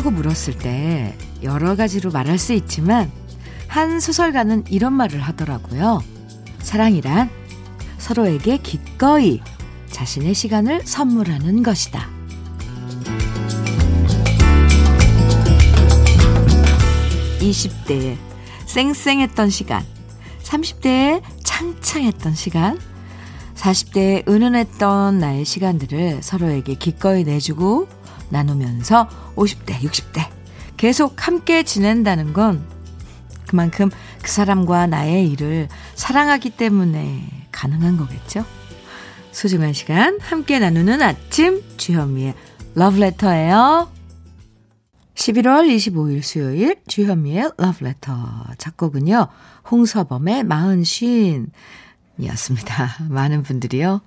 뭐냐고 0.00 0.10
물었을 0.10 0.56
때 0.58 1.16
여러 1.42 1.76
가지로 1.76 2.10
말할 2.10 2.38
수 2.38 2.52
있지만 2.52 3.10
한 3.68 4.00
소설가는 4.00 4.64
이런 4.68 4.92
말을 4.94 5.20
하더라고요. 5.20 6.02
사랑이란 6.60 7.30
서로에게 7.98 8.58
기꺼이 8.58 9.40
자신의 9.90 10.34
시간을 10.34 10.82
선물하는 10.84 11.62
것이다. 11.62 12.08
20대에 17.40 18.16
쌩쌩했던 18.66 19.50
시간, 19.50 19.84
30대에 20.42 21.22
창창했던 21.42 22.34
시간, 22.34 22.78
40대에 23.54 24.28
은은했던 24.28 25.18
나의 25.18 25.44
시간들을 25.44 26.22
서로에게 26.22 26.74
기꺼이 26.74 27.24
내주고 27.24 27.88
나누면서 28.30 29.08
50대, 29.36 29.80
60대 29.80 30.28
계속 30.76 31.26
함께 31.26 31.62
지낸다는 31.62 32.32
건 32.32 32.64
그만큼 33.46 33.90
그 34.22 34.30
사람과 34.30 34.86
나의 34.86 35.28
일을 35.30 35.68
사랑하기 35.94 36.50
때문에 36.50 37.28
가능한 37.52 37.96
거겠죠? 37.96 38.44
소중한 39.32 39.72
시간 39.72 40.18
함께 40.20 40.58
나누는 40.58 41.02
아침 41.02 41.62
주현미의 41.76 42.34
러브레터예요. 42.74 43.90
11월 45.14 45.68
25일 45.68 46.22
수요일 46.22 46.76
주현미의 46.86 47.52
러브레터 47.58 48.14
작곡은요. 48.56 49.28
홍서범의 49.70 50.44
마흔쉰 50.44 51.46
이었습니다. 52.18 53.04
많은 53.10 53.42
분들이요. 53.42 54.00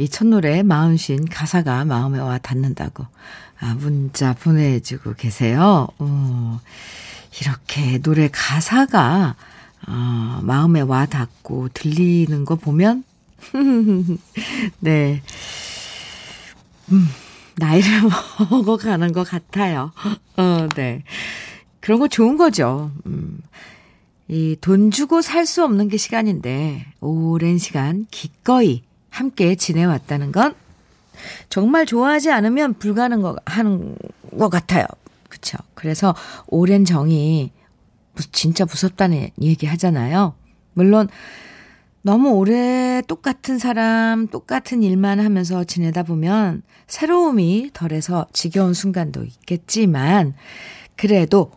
이 0.00 0.08
첫 0.08 0.26
노래 0.26 0.62
마흔쉰 0.62 1.26
가사가 1.30 1.84
마음에 1.84 2.18
와 2.18 2.38
닿는다고 2.38 3.06
아, 3.60 3.74
문자 3.74 4.32
보내주고 4.32 5.14
계세요. 5.14 5.86
어, 5.98 6.60
이렇게 7.40 7.98
노래 7.98 8.28
가사가 8.32 9.36
어, 9.86 10.40
마음에 10.42 10.80
와 10.80 11.04
닿고 11.06 11.68
들리는 11.74 12.44
거 12.46 12.56
보면 12.56 13.04
네. 14.80 15.22
음, 16.92 17.08
나이를 17.56 17.88
먹어가는 18.50 19.12
것 19.12 19.24
같아요. 19.28 19.92
어, 20.36 20.66
네. 20.74 21.04
그런 21.80 21.98
거 21.98 22.08
좋은 22.08 22.36
거죠. 22.36 22.90
음. 23.06 23.40
이 24.28 24.56
돈 24.60 24.90
주고 24.92 25.22
살 25.22 25.44
수 25.44 25.64
없는 25.64 25.88
게 25.88 25.96
시간인데 25.96 26.86
오랜 27.00 27.58
시간 27.58 28.06
기꺼이 28.12 28.82
함께 29.10 29.54
지내왔다는 29.54 30.32
건 30.32 30.54
정말 31.48 31.84
좋아하지 31.84 32.30
않으면 32.30 32.74
불가능 32.74 33.36
하는 33.44 33.96
것 34.38 34.48
같아요. 34.48 34.86
그쵸? 35.28 35.58
그래서 35.74 36.14
오랜 36.46 36.84
정이 36.84 37.52
진짜 38.32 38.64
무섭다는 38.64 39.28
얘기 39.42 39.66
하잖아요. 39.66 40.34
물론 40.72 41.08
너무 42.02 42.30
오래 42.30 43.02
똑같은 43.06 43.58
사람, 43.58 44.26
똑같은 44.28 44.82
일만 44.82 45.20
하면서 45.20 45.64
지내다 45.64 46.02
보면 46.04 46.62
새로움이 46.86 47.70
덜해서 47.74 48.26
지겨운 48.32 48.72
순간도 48.72 49.24
있겠지만, 49.24 50.34
그래도 50.96 51.52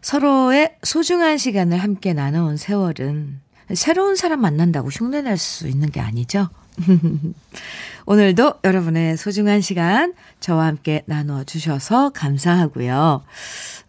서로의 0.00 0.76
소중한 0.82 1.38
시간을 1.38 1.78
함께 1.78 2.12
나눠온 2.12 2.56
세월은 2.56 3.40
새로운 3.74 4.16
사람 4.16 4.40
만난다고 4.40 4.88
흉내낼 4.88 5.36
수 5.38 5.68
있는 5.68 5.90
게 5.90 6.00
아니죠. 6.00 6.48
오늘도 8.06 8.54
여러분의 8.64 9.16
소중한 9.16 9.60
시간 9.60 10.14
저와 10.40 10.66
함께 10.66 11.02
나눠 11.06 11.44
주셔서 11.44 12.10
감사하고요. 12.10 13.22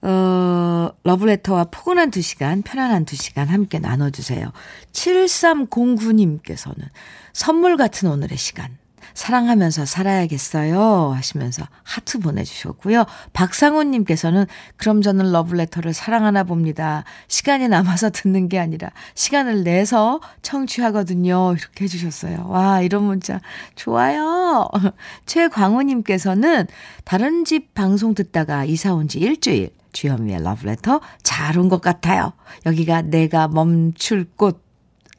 어, 0.02 0.90
러브레터와 1.04 1.66
포근한 1.66 2.12
두 2.12 2.22
시간, 2.22 2.62
편안한 2.62 3.06
두 3.06 3.16
시간 3.16 3.48
함께 3.48 3.80
나눠주세요. 3.80 4.52
7309님께서는 4.92 6.84
선물 7.32 7.78
같은 7.78 8.10
오늘의 8.10 8.38
시간. 8.38 8.78
사랑하면서 9.14 9.86
살아야겠어요. 9.86 11.12
하시면서 11.16 11.66
하트 11.84 12.20
보내주셨고요. 12.20 13.06
박상훈님께서는 13.34 14.46
그럼 14.78 15.02
저는 15.02 15.32
러브레터를 15.32 15.94
사랑하나 15.94 16.44
봅니다. 16.44 17.04
시간이 17.28 17.68
남아서 17.68 18.10
듣는 18.10 18.50
게 18.50 18.60
아니라 18.60 18.90
시간을 19.16 19.64
내서 19.64 20.20
청취하거든요. 20.42 21.56
이렇게 21.58 21.86
해주셨어요. 21.86 22.46
와, 22.48 22.82
이런 22.82 23.04
문자 23.04 23.40
좋아요. 23.76 24.68
최광우님께서는 25.26 26.68
다른 27.06 27.46
집 27.46 27.74
방송 27.74 28.14
듣다가 28.16 28.66
이사 28.66 28.94
온 28.94 29.08
지 29.08 29.20
일주일. 29.20 29.70
주현미의 29.92 30.42
러브레터 30.44 31.02
잘 31.22 31.58
온 31.58 31.70
것 31.70 31.80
같아요. 31.82 32.34
여기가 32.66 33.04
내가 33.04 33.48
멈출 33.48 34.26
곳 34.36 34.64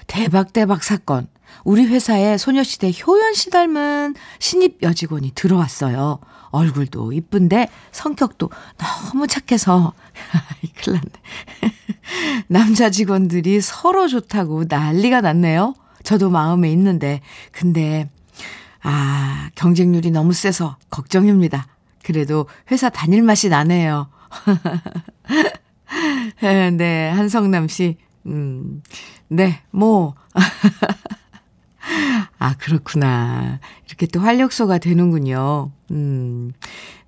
대박, 0.07 0.51
대박 0.51 0.83
사건. 0.83 1.27
우리 1.63 1.85
회사에 1.85 2.37
소녀시대 2.37 2.91
효연 2.91 3.35
씨 3.35 3.49
닮은 3.49 4.15
신입 4.39 4.79
여직원이 4.81 5.31
들어왔어요. 5.33 6.19
얼굴도 6.49 7.13
이쁜데 7.13 7.69
성격도 7.91 8.49
너무 8.77 9.27
착해서 9.27 9.93
큰일 10.75 10.99
났네. 10.99 11.11
남자 12.47 12.89
직원들이 12.89 13.61
서로 13.61 14.07
좋다고 14.07 14.65
난리가 14.67 15.21
났네요. 15.21 15.75
저도 16.03 16.29
마음에 16.29 16.69
있는데 16.71 17.21
근데 17.51 18.09
아 18.81 19.49
경쟁률이 19.55 20.11
너무 20.11 20.33
세서 20.33 20.77
걱정입니다. 20.89 21.67
그래도 22.03 22.47
회사 22.71 22.89
다닐 22.89 23.23
맛이 23.23 23.49
나네요. 23.49 24.09
네, 26.77 27.09
한성남 27.09 27.67
씨. 27.67 27.97
음, 28.25 28.81
네, 29.27 29.61
뭐. 29.71 30.15
아, 32.39 32.55
그렇구나. 32.57 33.59
이렇게 33.87 34.05
또 34.07 34.19
활력소가 34.19 34.77
되는군요. 34.77 35.71
음, 35.91 36.53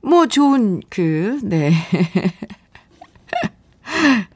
뭐 0.02 0.28
좋은, 0.28 0.82
그, 0.90 1.40
네. 1.44 1.74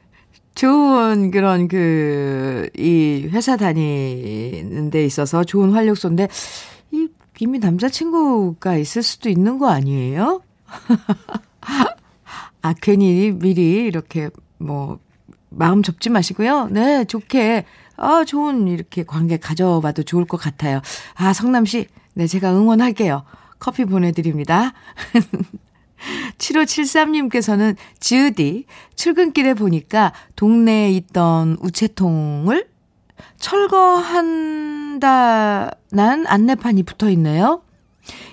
좋은 0.54 1.30
그런 1.30 1.68
그, 1.68 2.68
이 2.76 3.28
회사 3.30 3.56
다니는 3.56 4.90
데 4.90 5.04
있어서 5.04 5.44
좋은 5.44 5.72
활력소인데, 5.72 6.28
이, 6.92 7.08
이미 7.38 7.58
남자친구가 7.58 8.76
있을 8.76 9.02
수도 9.02 9.28
있는 9.30 9.58
거 9.58 9.70
아니에요? 9.70 10.42
아, 12.62 12.74
괜히 12.80 13.32
미리 13.32 13.84
이렇게 13.86 14.30
뭐, 14.58 14.98
마음 15.48 15.82
접지 15.82 16.10
마시고요. 16.10 16.68
네, 16.70 17.04
좋게, 17.04 17.64
아, 17.96 18.24
좋은 18.24 18.68
이렇게 18.68 19.04
관계 19.04 19.36
가져봐도 19.36 20.02
좋을 20.02 20.24
것 20.24 20.36
같아요. 20.36 20.80
아, 21.14 21.32
성남씨, 21.32 21.86
네, 22.14 22.26
제가 22.26 22.52
응원할게요. 22.52 23.24
커피 23.58 23.84
보내드립니다. 23.84 24.72
7573님께서는 26.38 27.76
지으디, 27.98 28.64
출근길에 28.94 29.54
보니까 29.54 30.12
동네에 30.36 30.90
있던 30.92 31.58
우체통을 31.60 32.68
철거한다는 33.38 35.00
안내판이 36.26 36.82
붙어 36.84 37.10
있네요. 37.10 37.62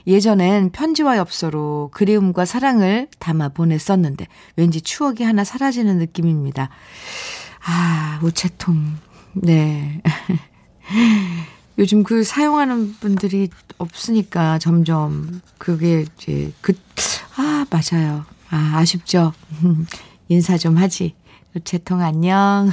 예전엔 0.05 0.71
편지와 0.71 1.17
엽서로 1.17 1.89
그리움과 1.93 2.45
사랑을 2.45 3.07
담아 3.19 3.49
보냈었는데 3.49 4.27
왠지 4.55 4.81
추억이 4.81 5.23
하나 5.23 5.43
사라지는 5.43 5.97
느낌입니다. 5.97 6.69
아, 7.65 8.19
우체통. 8.23 8.95
네. 9.33 10.01
요즘 11.77 12.03
그 12.03 12.23
사용하는 12.23 12.93
분들이 12.99 13.49
없으니까 13.77 14.57
점점 14.59 15.41
그게 15.57 16.05
이제 16.17 16.51
그, 16.61 16.73
아, 17.35 17.65
맞아요. 17.69 18.25
아, 18.49 18.73
아쉽죠. 18.77 19.33
인사 20.29 20.57
좀 20.57 20.77
하지. 20.77 21.13
우체통 21.55 22.01
안녕. 22.01 22.71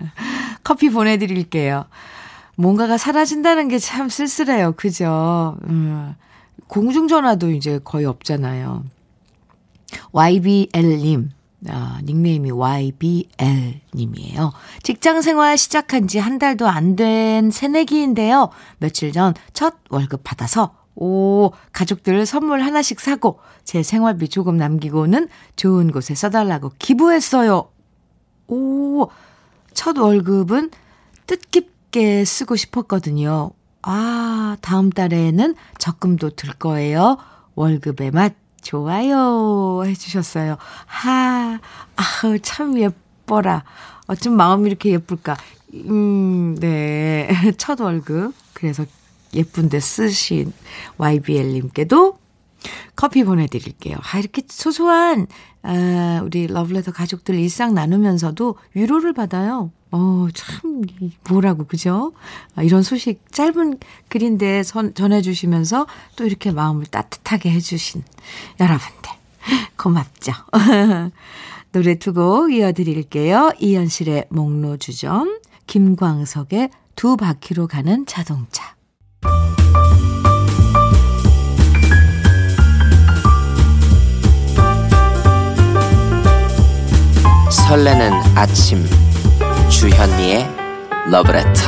커피 0.64 0.90
보내드릴게요. 0.90 1.84
뭔가가 2.56 2.96
사라진다는 2.98 3.68
게 3.68 3.78
참 3.78 4.08
쓸쓸해요. 4.08 4.72
그죠? 4.72 5.56
음. 5.68 6.14
공중전화도 6.68 7.50
이제 7.50 7.80
거의 7.82 8.06
없잖아요. 8.06 8.84
YBL님, 10.12 11.30
아, 11.68 11.98
닉네임이 12.04 12.50
YBL님이에요. 12.50 14.52
직장 14.82 15.22
생활 15.22 15.56
시작한 15.58 16.06
지 16.08 16.18
한 16.18 16.38
달도 16.38 16.68
안 16.68 16.96
된 16.96 17.50
새내기인데요. 17.50 18.50
며칠 18.78 19.12
전 19.12 19.34
첫 19.52 19.74
월급 19.90 20.22
받아서, 20.24 20.74
오, 20.94 21.50
가족들 21.72 22.24
선물 22.26 22.62
하나씩 22.62 23.00
사고, 23.00 23.40
제 23.64 23.82
생활비 23.82 24.28
조금 24.28 24.56
남기고는 24.56 25.28
좋은 25.56 25.90
곳에 25.90 26.14
써달라고 26.14 26.72
기부했어요. 26.78 27.68
오, 28.48 29.08
첫 29.74 29.96
월급은 29.98 30.70
뜻깊게 31.26 32.24
쓰고 32.24 32.56
싶었거든요. 32.56 33.50
아, 33.82 34.56
다음 34.60 34.90
달에는 34.90 35.54
적금도 35.78 36.30
들 36.30 36.52
거예요. 36.54 37.18
월급의 37.54 38.10
맛 38.10 38.34
좋아요 38.62 39.82
해주셨어요. 39.84 40.56
하, 40.86 41.58
아우, 41.96 42.38
참 42.40 42.78
예뻐라. 42.78 43.64
어쩜 44.06 44.36
마음이 44.36 44.68
이렇게 44.68 44.90
예쁠까. 44.90 45.36
음, 45.74 46.56
네. 46.60 47.28
첫 47.56 47.80
월급. 47.80 48.34
그래서 48.52 48.84
예쁜데 49.34 49.80
쓰신 49.80 50.52
YBL님께도 50.96 52.18
커피 52.96 53.24
보내드릴게요. 53.24 53.96
아, 54.12 54.18
이렇게 54.18 54.42
소소한, 54.48 55.26
아, 55.62 56.20
우리 56.24 56.46
러블레터 56.46 56.92
가족들 56.92 57.34
일상 57.36 57.74
나누면서도 57.74 58.56
위로를 58.74 59.12
받아요. 59.12 59.70
어, 59.90 60.26
참, 60.34 60.82
뭐라고, 61.28 61.64
그죠? 61.66 62.12
아, 62.54 62.62
이런 62.62 62.82
소식 62.82 63.32
짧은 63.32 63.78
글인데 64.08 64.62
선, 64.62 64.94
전해주시면서 64.94 65.86
또 66.16 66.26
이렇게 66.26 66.50
마음을 66.52 66.86
따뜻하게 66.86 67.50
해주신 67.52 68.02
여러분들. 68.60 69.12
고맙죠. 69.76 70.32
노래 71.72 71.94
두 71.96 72.12
곡 72.12 72.52
이어드릴게요. 72.52 73.52
이현실의 73.60 74.26
목로주점, 74.30 75.38
김광석의 75.66 76.70
두 76.96 77.16
바퀴로 77.16 77.66
가는 77.66 78.04
자동차. 78.06 78.77
설레는 87.68 88.10
아침. 88.34 88.82
주현미의 89.68 90.48
러브레터 91.10 91.60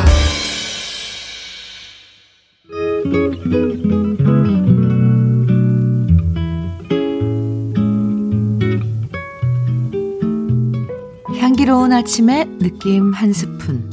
향기로운 11.39 11.93
아침의 11.93 12.47
느낌 12.61 13.13
한 13.13 13.35
스푼. 13.35 13.91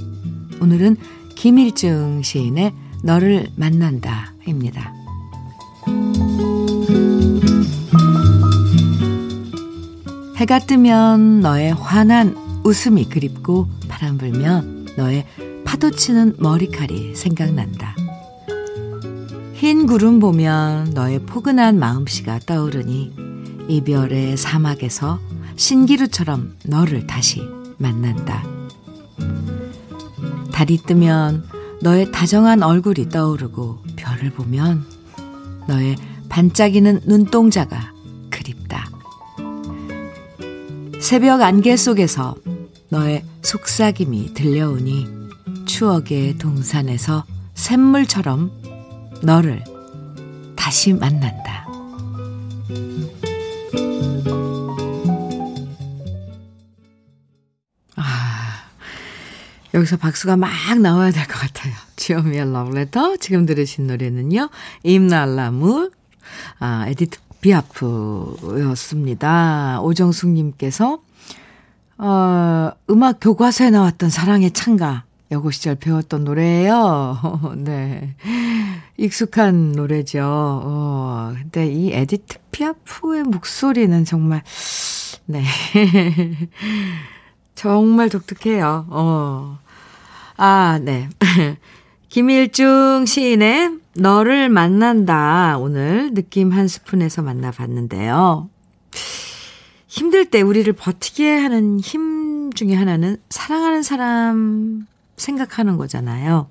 오늘은 0.62 0.95
김일중 1.36 2.21
시인의 2.24 2.74
너를 3.04 3.50
만난다입니다. 3.57 4.96
해가 10.38 10.60
뜨면 10.60 11.39
너의 11.39 11.74
환한 11.74 12.36
웃음이 12.63 13.10
그립고 13.10 13.68
바람 13.88 14.19
불면 14.19 14.88
너의 14.95 15.25
파도 15.66 15.89
치는 15.89 16.36
머리칼이 16.38 17.16
생각난다. 17.16 17.95
흰 19.56 19.88
구름 19.88 20.19
보면 20.19 20.92
너의 20.94 21.24
포근한 21.25 21.80
마음씨가 21.80 22.42
떠오르니 22.45 23.16
이별의 23.68 24.38
사막에서 24.38 25.19
신기루처럼 25.56 26.56
너를 26.66 27.07
다시 27.07 27.42
만난다. 27.80 28.44
달이 30.51 30.78
뜨면 30.86 31.45
너의 31.81 32.12
다정한 32.12 32.62
얼굴이 32.62 33.10
떠오르고 33.10 33.80
별을 33.95 34.30
보면 34.30 34.86
너의 35.68 35.95
반짝이는 36.30 37.01
눈동자가 37.06 37.92
그립다. 38.30 38.87
새벽 41.07 41.42
안개 41.42 41.77
속에서 41.77 42.36
너의 42.89 43.24
속삭임이 43.42 44.33
들려오니 44.33 45.07
추억의 45.65 46.38
동산에서 46.38 47.24
샘물처럼 47.54 48.51
너를 49.24 49.63
다시 50.57 50.92
만난다. 50.92 51.65
아, 57.95 58.65
여기서 59.74 59.95
박수가 59.95 60.36
막 60.36 60.50
나와야 60.81 61.12
될 61.12 61.25
것 61.25 61.39
같아요. 61.39 61.74
주현미의 61.95 62.51
러브레터. 62.51 63.15
지금 63.18 63.45
들으신 63.45 63.88
노래는요. 63.88 64.50
Hymne 64.83 65.21
à 65.21 65.29
l'amour, 65.29 65.89
아, 66.59 66.86
에디트 66.89 67.19
피아프였습니다. 67.42 69.01
오정숙님께서, 69.81 71.00
어, 71.97 72.71
음악 72.90 73.18
교과서에 73.21 73.69
나왔던 73.69 74.09
사랑의 74.09 74.52
찬가. 74.52 75.04
여고 75.30 75.52
시절 75.52 75.76
배웠던 75.76 76.23
노래예요. 76.23 77.18
네. 77.57 78.16
익숙한 78.97 79.73
노래죠. 79.73 80.21
어, 80.23 81.33
근데 81.33 81.68
이 81.68 81.92
에디트 81.92 82.38
피아프의 82.52 83.23
목소리는 83.23 84.06
정말, 84.06 84.42
네. 85.26 85.44
정말 87.56 88.09
독특해요. 88.09 88.85
어. 88.90 89.59
아, 90.38 90.80
네. 90.81 91.09
김일중 92.09 93.06
시인의 93.06 93.80
너를 93.97 94.49
만난다. 94.49 95.57
오늘 95.57 96.13
느낌 96.13 96.51
한 96.51 96.68
스푼에서 96.68 97.23
만나봤는데요. 97.23 98.49
힘들 99.87 100.25
때 100.25 100.42
우리를 100.42 100.71
버티게 100.73 101.37
하는 101.37 101.80
힘 101.80 102.51
중에 102.54 102.75
하나는 102.75 103.18
사랑하는 103.30 103.81
사람 103.81 104.85
생각하는 105.16 105.77
거잖아요. 105.77 106.47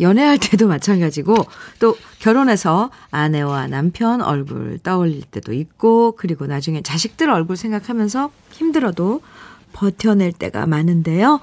연애할 0.00 0.38
때도 0.38 0.66
마찬가지고 0.68 1.36
또 1.78 1.96
결혼해서 2.18 2.90
아내와 3.10 3.68
남편 3.68 4.20
얼굴 4.20 4.78
떠올릴 4.82 5.22
때도 5.22 5.52
있고 5.52 6.12
그리고 6.16 6.46
나중에 6.46 6.82
자식들 6.82 7.30
얼굴 7.30 7.56
생각하면서 7.56 8.32
힘들어도 8.50 9.20
버텨낼 9.72 10.32
때가 10.32 10.66
많은데요. 10.66 11.40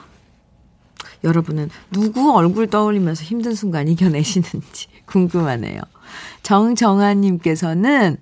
여러분은 1.24 1.70
누구 1.92 2.34
얼굴 2.34 2.68
떠올리면서 2.68 3.24
힘든 3.24 3.54
순간 3.56 3.88
이겨내시는지 3.88 4.88
궁금하네요. 5.06 5.82
정정아님께서는 6.44 8.18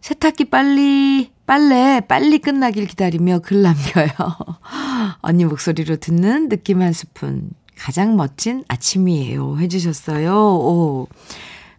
세탁기 0.00 0.46
빨리, 0.46 1.32
빨래 1.46 2.00
빨리 2.06 2.38
끝나길 2.38 2.86
기다리며 2.86 3.40
글 3.40 3.62
남겨요. 3.62 4.08
언니 5.20 5.44
목소리로 5.44 5.96
듣는 5.96 6.48
느낌 6.48 6.82
한 6.82 6.92
스푼. 6.92 7.50
가장 7.76 8.16
멋진 8.16 8.64
아침이에요. 8.68 9.58
해주셨어요. 9.58 10.32
오. 10.34 11.08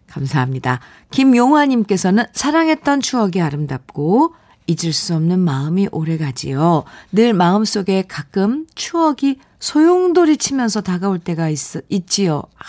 감사합니다. 0.06 0.80
김용화님께서는 1.10 2.24
사랑했던 2.32 3.00
추억이 3.00 3.40
아름답고 3.40 4.34
잊을 4.68 4.92
수 4.92 5.14
없는 5.14 5.40
마음이 5.40 5.88
오래가지요. 5.90 6.84
늘 7.10 7.32
마음속에 7.32 8.04
가끔 8.06 8.66
추억이 8.74 9.38
소용돌이 9.58 10.36
치면서 10.36 10.82
다가올 10.82 11.18
때가 11.18 11.48
있, 11.48 11.58
있지요. 11.88 12.42
아, 12.58 12.64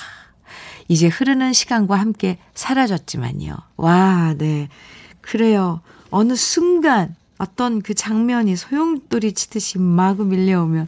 이제 0.88 1.08
흐르는 1.08 1.54
시간과 1.54 1.98
함께 1.98 2.40
사라졌지만요. 2.56 3.56
와, 3.76 4.34
네. 4.38 4.70
그래요. 5.22 5.82
어느 6.10 6.36
순간 6.36 7.16
어떤 7.38 7.82
그 7.82 7.94
장면이 7.94 8.56
소용돌이 8.56 9.34
치듯이 9.34 9.78
마구 9.78 10.24
밀려오면 10.24 10.88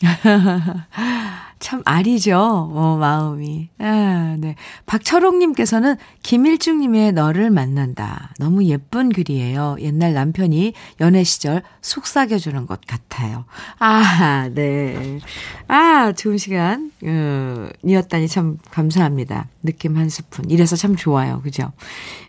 참 1.58 1.80
아리죠, 1.86 2.38
어, 2.38 2.96
마음이. 3.00 3.70
아, 3.78 4.36
네. 4.38 4.56
박철옥님께서는 4.84 5.96
김일중님의 6.22 7.12
너를 7.12 7.50
만난다. 7.50 8.34
너무 8.38 8.64
예쁜 8.64 9.10
글이에요. 9.10 9.76
옛날 9.80 10.12
남편이 10.12 10.74
연애 11.00 11.24
시절 11.24 11.62
속삭여주는 11.80 12.66
것 12.66 12.80
같아요. 12.86 13.46
아, 13.78 14.50
네. 14.52 15.18
아, 15.66 16.12
좋은 16.12 16.36
시간, 16.36 16.90
어, 17.02 17.68
이었다니 17.82 18.28
참 18.28 18.58
감사합니다. 18.70 19.48
느낌 19.62 19.96
한 19.96 20.10
스푼. 20.10 20.50
이래서 20.50 20.76
참 20.76 20.94
좋아요. 20.94 21.40
그죠? 21.42 21.72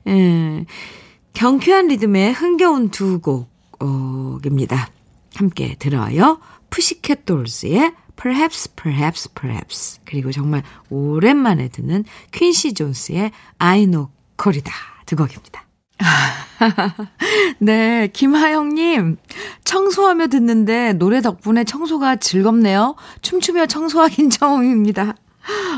음, 0.08 0.66
경쾌한 1.34 1.88
리듬의 1.88 2.32
흥겨운 2.32 2.90
두 2.90 3.20
곡입니다. 3.20 4.90
함께 5.36 5.76
들어요. 5.78 6.40
푸시캣 6.70 7.26
돌스의 7.26 7.94
Perhaps, 8.20 8.74
Perhaps, 8.76 9.30
Perhaps. 9.34 10.00
그리고 10.06 10.32
정말 10.32 10.64
오랜만에 10.90 11.68
듣는 11.70 12.04
퀸시 12.32 12.74
존스의 12.74 13.32
Ai 13.60 13.86
No 13.86 14.10
Corrida. 14.38 14.72
두 15.06 15.16
곡입니다. 15.16 15.66
네, 17.60 18.08
김하영님. 18.14 19.18
청소하며 19.64 20.28
듣는데 20.28 20.94
노래 20.94 21.22
덕분에 21.22 21.64
청소가 21.64 22.18
즐겁네요. 22.18 22.96
춤추며 23.22 23.68
청소하긴 23.68 24.30
처음입니다. 24.32 25.16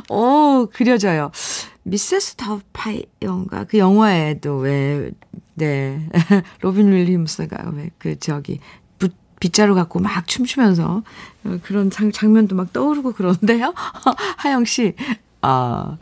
오, 0.09 0.67
그려져요. 0.73 1.31
Mrs. 1.83 2.35
Doubtfire인가? 2.35 3.65
그 3.65 3.77
영화에도 3.77 4.57
왜, 4.57 5.11
네. 5.55 6.09
로빈 6.61 6.91
윌리엄스가 6.91 7.71
왜 7.75 7.89
그 7.97 8.17
저기 8.19 8.59
빗자루 9.39 9.75
갖고 9.75 9.99
막 9.99 10.27
춤추면서 10.27 11.03
어, 11.45 11.57
그런 11.63 11.89
장, 11.89 12.11
장면도 12.11 12.55
막 12.55 12.73
떠오르고 12.73 13.13
그러는데요. 13.13 13.73
하영 14.37 14.65
씨, 14.65 14.95
아, 15.41 15.97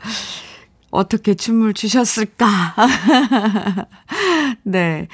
어떻게 0.90 1.34
춤을 1.34 1.74
추셨을까? 1.74 2.74
네. 4.64 5.08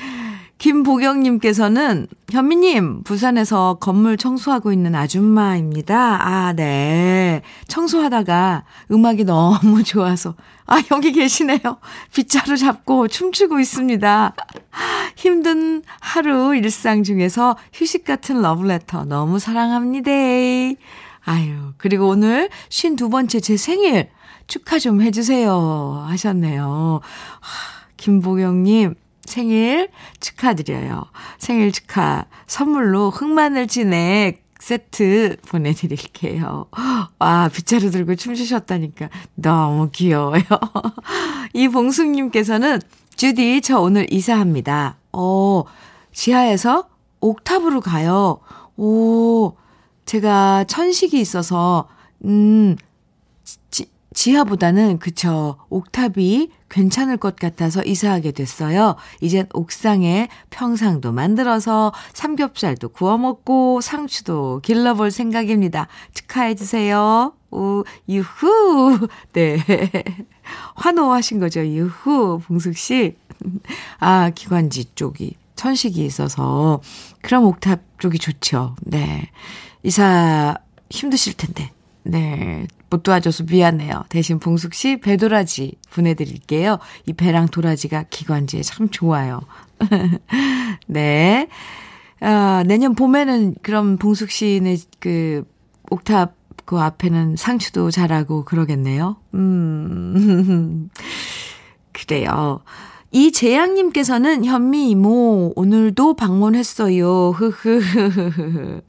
김보경님께서는 0.59 2.07
현미님 2.31 3.03
부산에서 3.03 3.79
건물 3.81 4.17
청소하고 4.17 4.73
있는 4.73 4.95
아줌마입니다. 4.95 6.27
아, 6.27 6.53
네. 6.55 7.43
청소하다가 7.69 8.65
음악이 8.91 9.25
너무 9.25 9.83
좋아서 9.85 10.35
아 10.67 10.83
여기 10.91 11.13
계시네요. 11.13 11.61
빗자루 12.13 12.57
잡고 12.57 13.09
춤추고 13.09 13.61
있습니다. 13.61 14.35
힘든 15.17 15.83
하루 16.01 16.57
일상 16.57 17.03
중에서 17.03 17.57
휴식 17.73 18.05
같은 18.05 18.41
러브레터 18.41 19.05
너무 19.05 19.39
사랑합니다. 19.39 20.11
아유 21.27 21.73
그리고 21.77 22.09
오늘 22.09 22.49
52 22.69 23.11
번째 23.11 23.41
제 23.41 23.57
생일 23.57 24.11
축하 24.47 24.79
좀 24.79 25.03
해주세요 25.03 26.05
하셨네요. 26.09 27.01
김보경님 27.97 28.95
생일 29.25 29.89
축하드려요. 30.21 31.05
생일 31.39 31.73
축하 31.73 32.27
선물로 32.47 33.11
흑마늘 33.11 33.67
진액 33.67 34.45
세트 34.61 35.37
보내드릴게요. 35.47 36.67
와, 37.19 37.49
빗자루 37.53 37.91
들고 37.91 38.15
춤추셨다니까 38.15 39.11
너무 39.35 39.91
귀여워요. 39.91 40.43
이봉숙님께서는 41.53 42.81
주디, 43.17 43.61
저 43.61 43.81
오늘 43.81 44.11
이사합니다. 44.11 44.97
어, 45.13 45.65
지하에서 46.13 46.89
옥탑으로 47.21 47.81
가요. 47.81 48.41
오, 48.77 49.53
제가 50.07 50.65
천식이 50.65 51.21
있어서, 51.21 51.89
음, 52.25 52.77
지, 53.71 53.87
지하보다는 54.15 54.99
그쵸. 54.99 55.57
옥탑이 55.69 56.49
괜찮을 56.71 57.19
것 57.19 57.37
같아서 57.37 57.85
이사하게 57.85 58.33
됐어요. 58.33 58.97
이젠 59.21 59.47
옥상에 59.53 60.29
평상도 60.51 61.13
만들어서 61.13 61.93
삼겹살도 62.15 62.89
구워 62.89 63.19
먹고 63.19 63.81
상추도 63.81 64.61
길러볼 64.63 65.11
생각입니다. 65.11 65.89
축하해 66.15 66.55
주세요. 66.55 67.35
우, 67.51 67.85
유후. 68.09 69.09
네. 69.35 69.59
환호하신 70.75 71.41
거죠. 71.41 71.65
유후. 71.67 72.39
봉숙 72.39 72.77
씨. 72.77 73.17
아, 73.99 74.31
기관지 74.31 74.95
쪽이 74.95 75.37
천식이 75.57 76.05
있어서 76.05 76.81
그럼 77.23 77.45
옥탑 77.45 77.81
쪽이 77.99 78.19
좋죠. 78.19 78.75
네. 78.83 79.31
이사 79.83 80.57
힘드실 80.91 81.35
텐데. 81.35 81.71
네. 82.05 82.67
못 82.91 83.03
도와줘서 83.03 83.45
미안해요. 83.45 84.05
대신 84.09 84.39
봉숙 84.39 84.75
씨 84.75 85.01
배도라지 85.01 85.75
보내드릴게요. 85.93 86.79
이 87.07 87.13
배랑 87.13 87.49
도라지가 87.49 88.05
기관지에 88.11 88.63
참 88.63 88.89
좋아요. 88.91 89.41
네. 90.87 91.49
아, 92.21 92.63
내년 92.67 92.95
봄에는 92.95 93.57
그럼 93.63 93.97
봉숙 93.97 94.31
씨네 94.31 94.77
그 95.01 95.45
옥탑 95.91 96.35
그 96.65 96.79
앞에는 96.79 97.37
상추도 97.37 97.91
자라고 97.91 98.45
그러겠네요. 98.45 99.17
음. 99.35 100.89
그래요. 101.93 102.61
이재양님께서는 103.11 104.45
현미 104.45 104.91
이모 104.91 105.53
오늘도 105.55 106.15
방문했어요. 106.17 107.31
흐흐흐흐. 107.31 108.81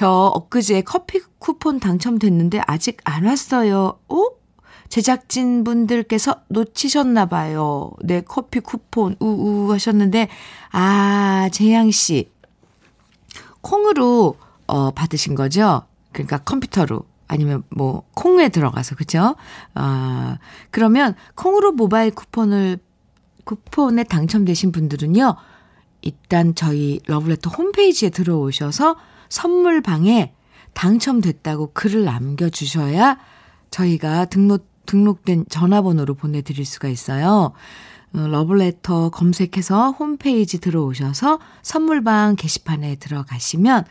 저 0.00 0.32
엊그제 0.34 0.80
커피 0.80 1.20
쿠폰 1.38 1.78
당첨됐는데 1.78 2.62
아직 2.66 2.96
안 3.04 3.26
왔어요. 3.26 3.98
어? 4.08 4.26
제작진 4.88 5.62
분들께서 5.62 6.40
놓치셨나 6.48 7.26
봐요. 7.26 7.90
네, 8.02 8.22
커피 8.22 8.60
쿠폰 8.60 9.14
우우 9.20 9.70
하셨는데 9.70 10.30
아, 10.72 11.50
재양 11.52 11.90
씨. 11.90 12.30
콩으로 13.60 14.36
어 14.66 14.90
받으신 14.92 15.34
거죠? 15.34 15.82
그러니까 16.12 16.38
컴퓨터로 16.38 17.02
아니면 17.28 17.62
뭐 17.68 18.04
콩에 18.14 18.48
들어가서 18.48 18.96
그죠? 18.96 19.36
아, 19.74 20.38
그러면 20.70 21.14
콩으로 21.34 21.72
모바일 21.72 22.10
쿠폰을 22.12 22.78
쿠폰에 23.44 24.04
당첨되신 24.04 24.72
분들은요. 24.72 25.36
일단 26.00 26.54
저희 26.54 27.00
러브레터 27.06 27.50
홈페이지에 27.50 28.08
들어오셔서 28.08 28.96
선물방에 29.30 30.34
당첨됐다고 30.74 31.72
글을 31.72 32.04
남겨주셔야 32.04 33.18
저희가 33.70 34.26
등록, 34.26 34.66
등록된 34.86 35.46
전화번호로 35.48 36.14
보내드릴 36.14 36.64
수가 36.64 36.88
있어요. 36.88 37.52
어, 38.12 38.26
러블레터 38.26 39.10
검색해서 39.10 39.92
홈페이지 39.92 40.58
들어오셔서 40.58 41.38
선물방 41.62 42.36
게시판에 42.36 42.96
들어가시면 42.96 43.84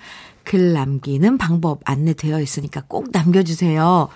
글 0.43 0.73
남기는 0.73 1.37
방법 1.37 1.79
안내되어 1.85 2.41
있으니까 2.41 2.83
꼭 2.87 3.09
남겨주세요. 3.11 4.09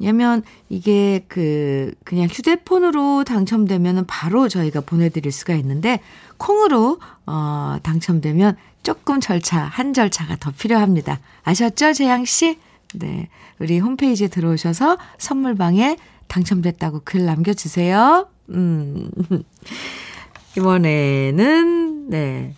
왜냐면 0.00 0.42
이게 0.68 1.24
그 1.28 1.92
그냥 2.04 2.26
휴대폰으로 2.26 3.22
당첨되면 3.24 4.06
바로 4.06 4.48
저희가 4.48 4.80
보내드릴 4.80 5.30
수가 5.30 5.54
있는데 5.54 6.00
콩으로 6.38 6.98
어 7.26 7.76
당첨되면 7.82 8.56
조금 8.82 9.20
절차 9.20 9.60
한 9.60 9.92
절차가 9.92 10.36
더 10.36 10.50
필요합니다. 10.50 11.20
아셨죠, 11.44 11.92
재양 11.92 12.24
씨? 12.24 12.58
네, 12.94 13.28
우리 13.60 13.78
홈페이지에 13.78 14.28
들어오셔서 14.28 14.98
선물방에 15.18 15.96
당첨됐다고 16.26 17.02
글 17.04 17.26
남겨주세요. 17.26 18.28
음 18.48 19.10
이번에는 20.56 22.08
네 22.10 22.54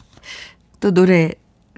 또 0.83 0.91
노래 0.91 1.31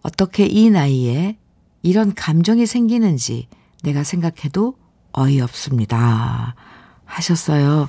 어떻게 0.07 0.47
이 0.47 0.71
나이에 0.71 1.37
이런 1.83 2.15
감정이 2.15 2.65
생기는지 2.65 3.49
내가 3.83 4.05
생각해도 4.05 4.77
어이없습니다. 5.11 6.55
하셨어요. 7.05 7.89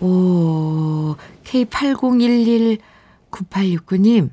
오, 0.00 1.16
K80119869님, 1.44 4.28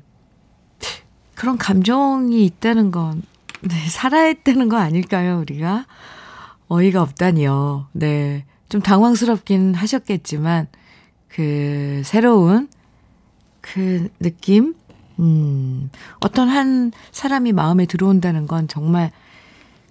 그런 1.34 1.56
감정이 1.56 2.44
있다는 2.44 2.90
건, 2.90 3.22
네, 3.62 3.74
살아야 3.88 4.34
되는 4.34 4.68
거 4.68 4.76
아닐까요, 4.76 5.38
우리가? 5.40 5.86
어이가 6.68 7.00
없다니요. 7.00 7.88
네. 7.92 8.44
좀 8.68 8.82
당황스럽긴 8.82 9.72
하셨겠지만, 9.74 10.68
그, 11.28 12.02
새로운 12.04 12.68
그 13.62 14.10
느낌? 14.20 14.74
음, 15.18 15.90
어떤 16.20 16.48
한 16.48 16.92
사람이 17.12 17.52
마음에 17.52 17.86
들어온다는 17.86 18.46
건 18.46 18.68
정말 18.68 19.10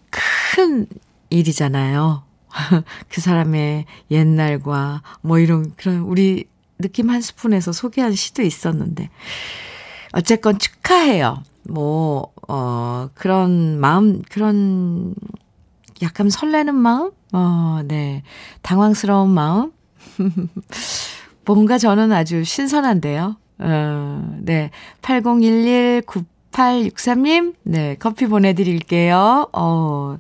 큰 0.10 0.88
일이잖아요. 1.30 2.24
그 3.10 3.22
사람의 3.22 3.86
옛날과 4.12 5.02
뭐 5.22 5.40
이런 5.40 5.74
그런 5.76 6.00
우리 6.02 6.46
느낌 6.78 7.10
한 7.10 7.22
스푼에서 7.22 7.72
소개한 7.72 8.14
시도 8.14 8.42
있었는데 8.44 9.10
어쨌건 10.14 10.60
축하해요. 10.60 11.44
뭐, 11.64 12.32
어, 12.48 13.10
그런 13.14 13.80
마음, 13.80 14.22
그런 14.30 15.16
약간 16.02 16.30
설레는 16.30 16.76
마음? 16.76 17.12
어, 17.32 17.82
네. 17.86 18.24
당황스러운 18.62 19.30
마음? 19.30 19.72
뭔가 21.46 21.78
저는 21.78 22.12
아주 22.12 22.44
신선한데요. 22.44 23.38
어, 23.60 24.38
네. 24.40 24.72
8011-9863님, 25.02 27.56
네. 27.64 27.98
커피 28.00 28.28
보내드릴게요. 28.28 29.50
어, 29.54 30.18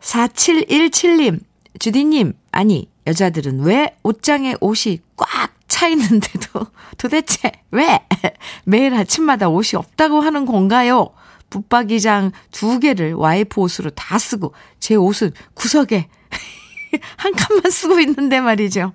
4717님, 0.00 1.40
주디님, 1.78 2.32
아니, 2.52 2.88
여자들은 3.06 3.60
왜 3.60 3.96
옷장에 4.02 4.56
옷이 4.60 4.98
꽉 5.16 5.60
차 5.70 5.88
있는데도 5.88 6.66
도대체 6.98 7.52
왜 7.70 8.00
매일 8.64 8.92
아침마다 8.92 9.48
옷이 9.48 9.78
없다고 9.78 10.20
하는 10.20 10.44
건가요? 10.44 11.10
붙박이장 11.48 12.32
두 12.50 12.78
개를 12.80 13.14
와이프 13.14 13.60
옷으로 13.60 13.90
다 13.90 14.18
쓰고 14.18 14.52
제 14.78 14.96
옷은 14.96 15.32
구석에 15.54 16.08
한 17.16 17.32
칸만 17.32 17.70
쓰고 17.70 17.98
있는데 18.00 18.40
말이죠. 18.40 18.92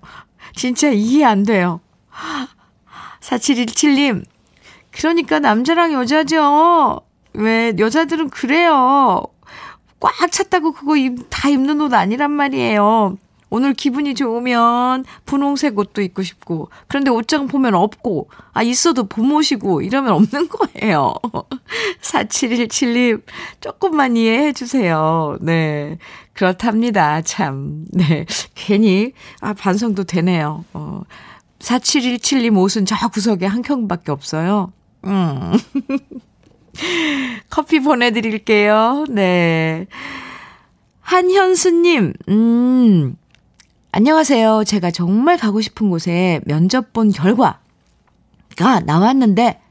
진짜 0.53 0.89
이해 0.89 1.25
안 1.25 1.44
돼요. 1.44 1.79
4717님, 3.25 4.24
그러니까 4.91 5.39
남자랑 5.39 5.94
여자죠. 5.94 7.01
왜 7.34 7.74
여자들은 7.77 8.29
그래요. 8.29 9.24
꽉 10.00 10.32
찼다고 10.32 10.74
그거 10.74 10.94
다 11.29 11.50
입는 11.50 11.82
옷 11.82 11.94
아니란 11.94 12.32
말이에요. 12.32 13.17
오늘 13.50 13.74
기분이 13.74 14.15
좋으면 14.15 15.05
분홍색 15.25 15.77
옷도 15.77 16.01
입고 16.01 16.24
싶고, 16.24 16.70
그런데 16.88 17.10
옷장 17.10 17.48
보면 17.48 17.74
없고, 17.75 18.29
아, 18.53 18.63
있어도 18.63 19.08
봄옷이고, 19.08 19.82
이러면 19.82 20.13
없는 20.13 20.50
거예요. 20.50 21.13
4717님, 22.01 23.22
조금만 23.62 24.17
이해해 24.17 24.51
주세요. 24.51 25.38
네. 25.41 25.98
그렇답니다. 26.34 27.22
참. 27.22 27.86
네. 27.91 28.25
괜히, 28.55 29.13
아, 29.39 29.53
반성도 29.53 30.03
되네요. 30.03 30.65
어. 30.74 31.03
4717님 31.59 32.57
옷은 32.57 32.85
저 32.85 32.95
구석에 33.09 33.45
한 33.45 33.62
켠밖에 33.62 34.12
없어요. 34.12 34.71
음. 35.05 35.53
커피 37.50 37.79
보내드릴게요. 37.79 39.05
네. 39.09 39.88
한현수님, 41.01 42.13
음, 42.29 43.15
안녕하세요. 43.91 44.63
제가 44.65 44.91
정말 44.91 45.38
가고 45.38 45.62
싶은 45.62 45.89
곳에 45.89 46.41
면접 46.45 46.93
본 46.93 47.12
결과가 47.12 47.59
나왔는데, 48.86 49.62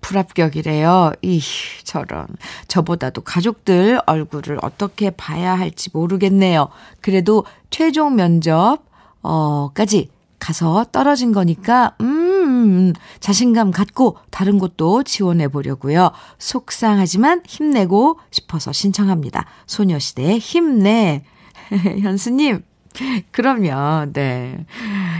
불합격이래요. 0.00 1.12
이 1.20 1.40
저런. 1.84 2.26
저보다도 2.66 3.20
가족들 3.20 4.00
얼굴을 4.06 4.58
어떻게 4.62 5.10
봐야 5.10 5.54
할지 5.54 5.90
모르겠네요. 5.92 6.68
그래도 7.02 7.44
최종 7.68 8.16
면접, 8.16 8.78
어, 9.22 9.70
까지 9.74 10.08
가서 10.40 10.86
떨어진 10.90 11.32
거니까, 11.32 11.94
음, 12.00 12.92
자신감 13.20 13.70
갖고 13.70 14.16
다른 14.30 14.58
곳도 14.58 15.04
지원해 15.04 15.46
보려고요. 15.46 16.10
속상하지만 16.38 17.42
힘내고 17.46 18.18
싶어서 18.30 18.72
신청합니다. 18.72 19.46
소녀시대의 19.66 20.38
힘내. 20.38 21.22
현수님, 22.00 22.64
그럼요, 23.30 24.12
네. 24.12 24.64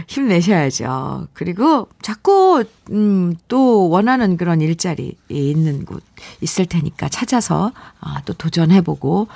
힘내셔야죠. 0.07 1.27
그리고 1.33 1.87
자꾸, 2.01 2.63
음, 2.91 3.35
또 3.47 3.89
원하는 3.89 4.37
그런 4.37 4.61
일자리 4.61 5.17
있는 5.29 5.85
곳 5.85 6.03
있을 6.41 6.65
테니까 6.65 7.09
찾아서, 7.09 7.71
아, 7.99 8.21
또 8.25 8.33
도전해보고, 8.33 9.27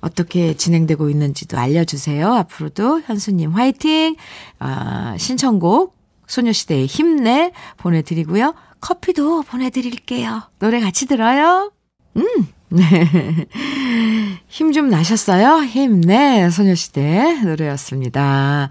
어떻게 0.00 0.54
진행되고 0.54 1.10
있는지도 1.10 1.58
알려주세요. 1.58 2.32
앞으로도 2.32 3.02
현수님 3.02 3.52
화이팅! 3.52 4.16
아, 4.58 5.16
신청곡 5.18 5.94
소녀시대의 6.26 6.86
힘내 6.86 7.52
보내드리고요. 7.76 8.54
커피도 8.80 9.42
보내드릴게요. 9.42 10.42
노래 10.58 10.80
같이 10.80 11.06
들어요. 11.06 11.72
음, 12.16 12.24
네. 12.70 13.46
힘 14.48 14.72
좀 14.72 14.88
나셨어요? 14.88 15.62
힘내 15.64 16.48
소녀시대 16.50 17.40
노래였습니다. 17.44 18.70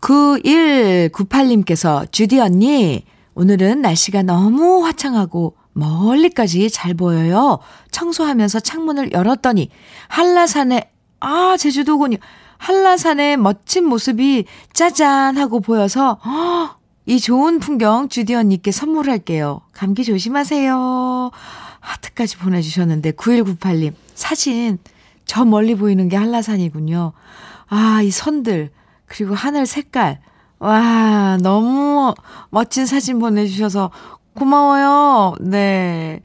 9198님께서 0.00 2.10
주디 2.10 2.40
언니 2.40 3.04
오늘은 3.34 3.82
날씨가 3.82 4.22
너무 4.22 4.84
화창하고 4.84 5.56
멀리까지 5.72 6.70
잘 6.70 6.94
보여요. 6.94 7.58
청소하면서 7.90 8.60
창문을 8.60 9.12
열었더니 9.12 9.70
한라산에 10.08 10.90
아 11.20 11.56
제주도군요. 11.58 12.18
한라산의 12.58 13.36
멋진 13.38 13.86
모습이 13.86 14.44
짜잔 14.72 15.36
하고 15.38 15.60
보여서 15.60 16.18
어, 16.24 16.70
이 17.06 17.18
좋은 17.18 17.58
풍경 17.58 18.08
주디 18.08 18.34
언니께 18.34 18.70
선물할게요. 18.70 19.62
감기 19.72 20.04
조심하세요. 20.04 21.30
하트까지 21.80 22.36
보내주셨는데 22.36 23.12
9198님 23.12 23.94
사진 24.22 24.78
저 25.24 25.44
멀리 25.44 25.74
보이는 25.74 26.08
게 26.08 26.16
한라산이군요. 26.16 27.12
아, 27.68 28.02
이 28.02 28.10
선들 28.10 28.70
그리고 29.06 29.34
하늘 29.34 29.66
색깔 29.66 30.20
와, 30.60 31.38
너무 31.42 32.14
멋진 32.50 32.86
사진 32.86 33.18
보내 33.18 33.46
주셔서 33.46 33.90
고마워요. 34.34 35.34
네. 35.40 36.20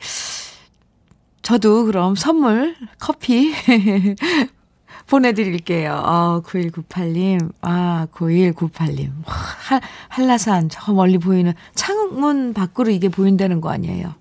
저도 1.41 1.85
그럼 1.85 2.15
선물, 2.15 2.75
커피 2.99 3.51
보내드릴게요. 5.07 5.93
어, 6.05 6.41
9198님. 6.45 7.51
아, 7.61 8.05
9198님. 8.13 9.09
와, 9.25 9.81
한라산, 10.09 10.69
저 10.69 10.93
멀리 10.93 11.17
보이는 11.17 11.53
창문 11.73 12.53
밖으로 12.53 12.91
이게 12.91 13.09
보인다는 13.09 13.59
거 13.59 13.69
아니에요. 13.69 14.13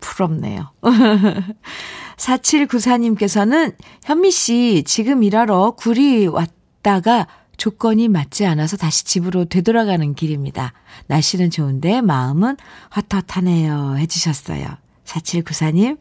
부럽네요. 0.00 0.70
4794님께서는 2.16 3.74
현미 4.04 4.30
씨, 4.30 4.82
지금 4.86 5.22
일하러 5.22 5.72
구리 5.72 6.26
왔다가 6.26 7.26
조건이 7.56 8.08
맞지 8.08 8.44
않아서 8.46 8.76
다시 8.76 9.04
집으로 9.04 9.46
되돌아가는 9.46 10.14
길입니다. 10.14 10.72
날씨는 11.06 11.50
좋은데 11.50 12.00
마음은 12.00 12.56
헛헛하네요. 12.94 13.96
해주셨어요. 13.98 14.66
4794님, 15.04 15.98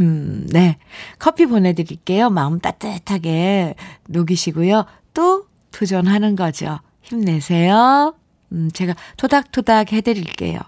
음, 0.00 0.46
네. 0.50 0.78
커피 1.18 1.46
보내드릴게요. 1.46 2.30
마음 2.30 2.58
따뜻하게 2.58 3.74
녹이시고요. 4.08 4.84
또 5.14 5.46
도전하는 5.72 6.36
거죠. 6.36 6.78
힘내세요. 7.02 8.14
음, 8.52 8.70
제가 8.72 8.94
토닥토닥 9.16 9.92
해드릴게요. 9.92 10.58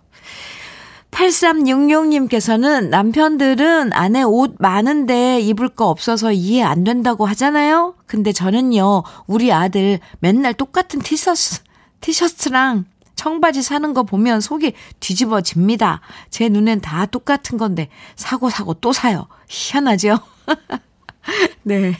8366님께서는 1.13 2.89
남편들은 2.89 3.93
안에 3.93 4.23
옷 4.23 4.57
많은데 4.59 5.41
입을 5.41 5.69
거 5.69 5.89
없어서 5.89 6.33
이해 6.33 6.63
안 6.63 6.85
된다고 6.85 7.27
하잖아요? 7.27 7.95
근데 8.07 8.33
저는요, 8.33 9.05
우리 9.27 9.53
아들 9.53 10.01
맨날 10.21 10.55
똑같은 10.55 11.01
티셔츠, 11.01 11.61
티셔츠랑 12.01 12.87
청바지 13.15 13.63
사는 13.63 13.95
거 13.95 14.03
보면 14.03 14.41
속이 14.41 14.73
뒤집어집니다. 15.01 16.01
제 16.31 16.49
눈엔 16.49 16.81
다 16.81 17.07
똑같은 17.07 17.59
건데, 17.59 17.89
사고 18.17 18.51
사고 18.51 18.75
또 18.75 18.93
사요. 18.93 19.29
희한하죠? 19.49 20.19
네. 21.63 21.95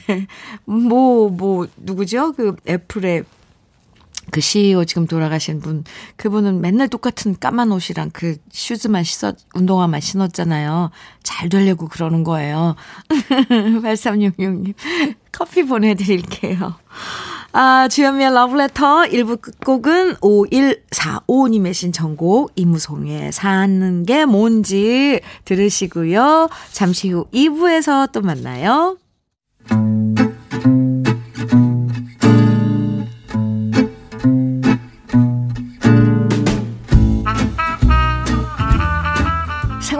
뭐, 0.65 1.29
뭐, 1.29 1.67
누구죠? 1.77 2.33
그 2.33 2.55
애플의 2.67 3.23
그 4.33 4.41
CEO 4.41 4.83
지금 4.83 5.05
돌아가신 5.05 5.59
분, 5.59 5.83
그분은 6.15 6.59
맨날 6.59 6.87
똑같은 6.87 7.37
까만 7.39 7.71
옷이랑 7.71 8.09
그 8.11 8.35
슈즈만 8.51 9.03
신었, 9.03 9.37
운동화만 9.53 10.01
신었잖아요. 10.01 10.89
잘 11.21 11.49
되려고 11.49 11.87
그러는 11.87 12.23
거예요. 12.23 12.75
8366님, 13.07 14.73
커피 15.31 15.63
보내드릴게요. 15.63 16.75
아, 17.51 17.87
주현미의 17.87 18.33
러브레터 18.33 19.03
1부 19.03 19.39
끝곡은 19.39 20.15
5145님의 20.15 21.75
신청곡 21.75 22.53
이무송의 22.55 23.31
사는 23.31 24.03
게 24.03 24.25
뭔지 24.25 25.21
들으시고요. 25.45 26.49
잠시 26.71 27.11
후 27.11 27.27
2부에서 27.31 28.11
또 28.11 28.21
만나요. 28.21 28.97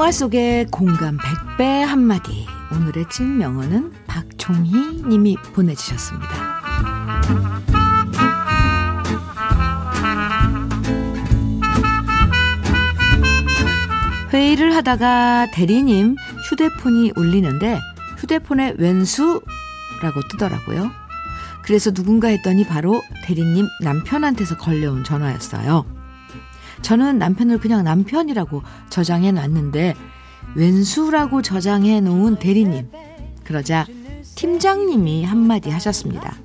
생활 0.03 0.11
속의 0.11 0.67
공감 0.69 1.17
100배 1.17 1.63
한마디. 1.63 2.45
오늘의 2.73 3.05
찐 3.09 3.37
명언은 3.37 3.93
박종희 4.05 5.03
님이 5.07 5.37
보내주셨습니다. 5.53 6.27
회의를 14.33 14.75
하다가 14.75 15.51
대리님 15.53 16.17
휴대폰이 16.49 17.13
울리는데 17.15 17.79
휴대폰에 18.17 18.75
왼수라고 18.77 19.45
뜨더라고요. 20.31 20.91
그래서 21.63 21.91
누군가 21.91 22.27
했더니 22.27 22.67
바로 22.67 23.01
대리님 23.23 23.69
남편한테서 23.79 24.57
걸려온 24.57 25.05
전화였어요. 25.05 25.92
저는 26.83 27.17
남편을 27.17 27.57
그냥 27.59 27.83
남편이라고 27.83 28.61
저장해 28.89 29.31
놨는데 29.31 29.95
왼수라고 30.55 31.41
저장해 31.41 32.01
놓은 32.01 32.35
대리님. 32.37 32.89
그러자 33.43 33.87
팀장님이 34.35 35.23
한마디 35.23 35.69
하셨습니다. 35.71 36.35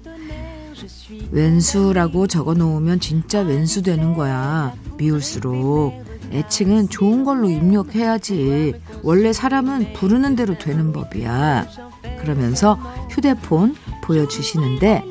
왼수라고 1.31 2.27
적어 2.27 2.55
놓으면 2.55 3.01
진짜 3.01 3.41
왼수 3.41 3.83
되는 3.83 4.15
거야. 4.15 4.73
미울수록. 4.97 6.07
애칭은 6.31 6.89
좋은 6.89 7.25
걸로 7.25 7.49
입력해야지. 7.49 8.75
원래 9.03 9.33
사람은 9.33 9.95
부르는 9.95 10.37
대로 10.37 10.57
되는 10.57 10.93
법이야. 10.93 11.67
그러면서 12.21 12.79
휴대폰 13.11 13.75
보여주시는데 14.05 15.03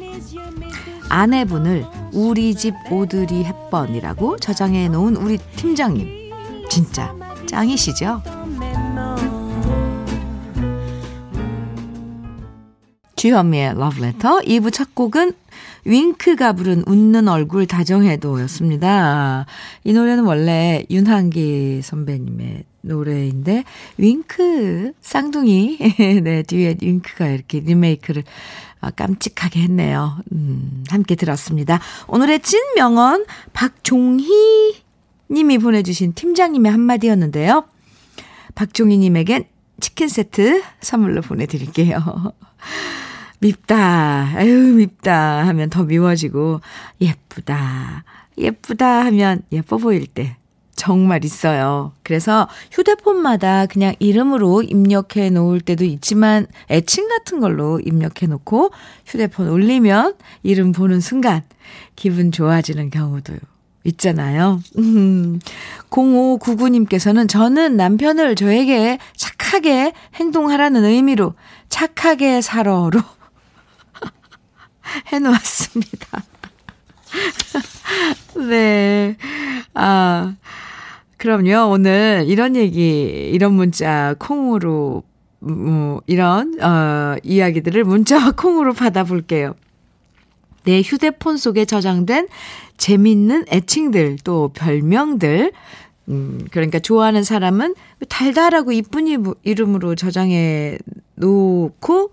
아내분을 1.10 1.86
우리 2.13 2.56
집 2.56 2.74
오드리 2.91 3.43
햇번이라고 3.43 4.38
저장해 4.38 4.89
놓은 4.89 5.15
우리 5.15 5.38
팀장님. 5.56 6.32
진짜 6.70 7.15
짱이시죠? 7.48 8.22
주현미의 13.15 13.74
러브레터 13.76 14.39
2부 14.41 14.72
첫 14.72 14.93
곡은 14.93 15.34
윙크가 15.88 16.54
부른 16.54 16.84
웃는 16.86 17.28
얼굴 17.30 17.65
다정해도였습니다. 17.65 19.45
이 19.86 19.93
노래는 19.93 20.26
원래 20.26 20.86
윤한기 20.89 21.82
선배님의 21.82 22.65
노래인데 22.82 23.63
윙크 23.97 24.93
쌍둥이 25.02 25.78
네 26.23 26.43
뒤에 26.43 26.78
윙크가 26.82 27.28
이렇게 27.30 27.62
리메이크를 27.62 28.23
아, 28.82 28.91
깜찍하게 28.91 29.62
했네요. 29.62 30.17
음, 30.34 30.84
함께 30.89 31.15
들었습니다. 31.15 31.80
오늘의 32.08 32.41
찐 32.41 32.60
명언 32.76 33.26
박종희 33.54 34.76
님이 35.32 35.58
보내주신 35.58 36.13
팀장님의 36.13 36.71
한마디였는데요. 36.71 37.65
박종희 38.56 38.97
님에겐 38.97 39.45
치킨 39.80 40.08
세트 40.10 40.63
선물로 40.82 41.21
보내드릴게요. 41.21 42.34
밉다, 43.39 44.32
아유, 44.36 44.73
밉다 44.73 45.47
하면 45.47 45.69
더 45.69 45.84
미워지고, 45.84 46.62
예쁘다, 47.02 48.04
예쁘다 48.38 49.06
하면 49.06 49.41
예뻐 49.52 49.78
보일 49.78 50.08
때 50.08 50.38
정말 50.78 51.26
있어요. 51.26 51.91
그래서 52.04 52.47
휴대폰마다 52.71 53.65
그냥 53.65 53.95
이름으로 54.00 54.62
입력해 54.62 55.32
놓을 55.32 55.60
때도 55.60 55.84
있지만 55.84 56.45
애칭 56.69 57.10
같은 57.10 57.39
걸로 57.39 57.80
입력해 57.80 58.28
놓고 58.28 58.71
휴대폰 59.06 59.50
올리면 59.50 60.15
이름 60.43 60.71
보는 60.71 61.02
순간 61.02 61.41
기분 61.95 62.32
좋아지는 62.32 62.91
경우도 62.91 63.34
있잖아요. 63.86 64.62
음, 64.78 65.39
0599님께서는 65.89 67.28
저는 67.28 67.76
남편을 67.76 68.36
저에게 68.36 69.00
착하게 69.15 69.93
행동하라는 70.15 70.86
의미로 70.86 71.34
착하게 71.69 72.41
살아로 72.41 72.91
해놓았습니다. 75.12 76.23
네. 78.50 79.15
아, 79.73 80.36
그럼요. 81.17 81.71
오늘 81.71 82.26
이런 82.28 82.56
얘기, 82.56 83.30
이런 83.34 83.54
문자 83.54 84.15
콩으로, 84.19 85.04
뭐, 85.39 86.02
이런, 86.08 86.62
어, 86.62 87.15
이야기들을 87.23 87.84
문자와 87.84 88.32
콩으로 88.38 88.73
받아볼게요. 88.73 89.56
내 90.63 90.82
휴대폰 90.82 91.38
속에 91.38 91.65
저장된 91.65 92.28
재밌는 92.78 93.45
애칭들, 93.50 94.17
또 94.23 94.52
별명들, 94.54 95.54
음, 96.10 96.48
그러니까 96.52 96.80
좋아하는 96.80 97.24
사람은 97.24 97.76
달달하고 98.08 98.72
이쁜 98.72 99.08
이름으로 99.43 99.96
저장해 99.96 100.78
놓고 101.15 102.12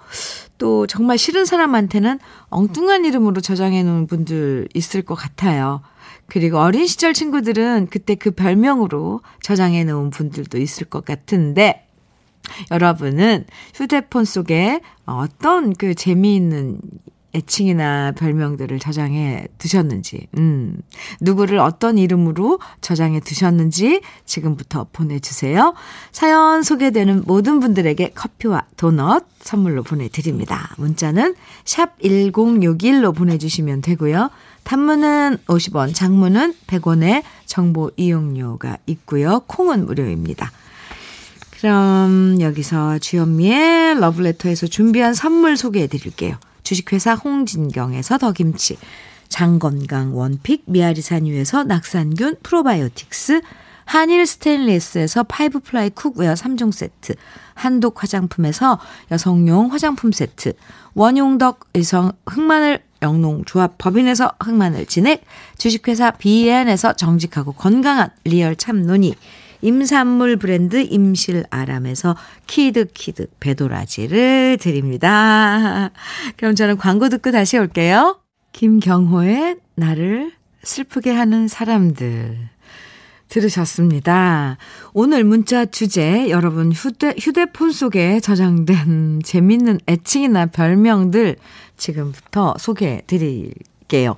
또 0.58 0.86
정말 0.86 1.18
싫은 1.18 1.44
사람한테는 1.44 2.18
엉뚱한 2.48 3.04
이름으로 3.04 3.40
저장해 3.40 3.82
놓은 3.82 4.06
분들 4.06 4.68
있을 4.74 5.02
것 5.02 5.14
같아요. 5.14 5.82
그리고 6.26 6.58
어린 6.58 6.86
시절 6.86 7.12
친구들은 7.12 7.88
그때 7.90 8.14
그 8.14 8.30
별명으로 8.30 9.20
저장해 9.42 9.84
놓은 9.84 10.10
분들도 10.10 10.58
있을 10.58 10.86
것 10.86 11.04
같은데 11.04 11.86
여러분은 12.70 13.44
휴대폰 13.74 14.24
속에 14.24 14.80
어떤 15.06 15.72
그 15.74 15.94
재미있는 15.94 16.78
애칭이나 17.34 18.12
별명들을 18.12 18.78
저장해 18.78 19.48
두셨는지, 19.58 20.28
음, 20.38 20.76
누구를 21.20 21.58
어떤 21.58 21.98
이름으로 21.98 22.60
저장해 22.80 23.20
두셨는지 23.20 24.00
지금부터 24.24 24.86
보내주세요. 24.92 25.74
사연 26.12 26.62
소개되는 26.62 27.24
모든 27.26 27.60
분들에게 27.60 28.10
커피와 28.14 28.64
도넛 28.76 29.26
선물로 29.40 29.82
보내드립니다. 29.82 30.74
문자는 30.78 31.34
샵 31.64 31.98
1061로 32.00 33.14
보내주시면 33.14 33.82
되고요. 33.82 34.30
단문은 34.62 35.38
50원, 35.46 35.94
장문은 35.94 36.54
100원의 36.66 37.22
정보 37.44 37.90
이용료가 37.96 38.78
있고요. 38.86 39.40
콩은 39.46 39.86
무료입니다. 39.86 40.50
그럼 41.58 42.40
여기서 42.40 42.98
주현미의 42.98 44.00
러브레터에서 44.00 44.66
준비한 44.66 45.14
선물 45.14 45.56
소개해 45.56 45.86
드릴게요. 45.86 46.36
주식회사 46.64 47.14
홍진경에서 47.14 48.18
더김치, 48.18 48.78
장건강 49.28 50.16
원픽 50.16 50.64
미아리 50.66 51.00
산유에서 51.00 51.64
낙산균 51.64 52.38
프로바이오틱스, 52.42 53.42
한일 53.84 54.26
스테인리스에서 54.26 55.24
five 55.24 55.60
ply 55.60 55.90
cookware 55.90 56.34
3종 56.34 56.72
세트, 56.72 57.14
한독 57.54 58.02
화장품에서 58.02 58.80
여성용 59.10 59.72
화장품 59.72 60.10
세트, 60.10 60.54
원용덕 60.94 61.60
의성 61.74 62.12
흑마늘 62.26 62.82
영농조합 63.02 63.76
법인에서 63.76 64.32
흑마늘 64.40 64.86
진액, 64.86 65.24
주식회사 65.58 66.12
비엔에서 66.12 66.94
정직하고 66.94 67.52
건강한 67.52 68.08
리얼 68.24 68.56
참논이, 68.56 69.14
임산물 69.64 70.36
브랜드 70.36 70.76
임실아람에서 70.76 72.16
키드키드 72.46 73.28
배도라지를 73.40 74.58
드립니다. 74.60 75.90
그럼 76.36 76.54
저는 76.54 76.76
광고 76.76 77.08
듣고 77.08 77.30
다시 77.30 77.56
올게요. 77.56 78.20
김경호의 78.52 79.56
나를 79.74 80.32
슬프게 80.62 81.10
하는 81.10 81.48
사람들. 81.48 82.50
들으셨습니다. 83.28 84.58
오늘 84.92 85.24
문자 85.24 85.64
주제, 85.64 86.28
여러분 86.28 86.70
휴대, 86.70 87.14
휴대폰 87.18 87.72
속에 87.72 88.20
저장된 88.20 89.22
재밌는 89.24 89.80
애칭이나 89.88 90.46
별명들 90.46 91.36
지금부터 91.76 92.54
소개해 92.58 93.02
드릴 93.06 93.52
게요. 93.94 94.16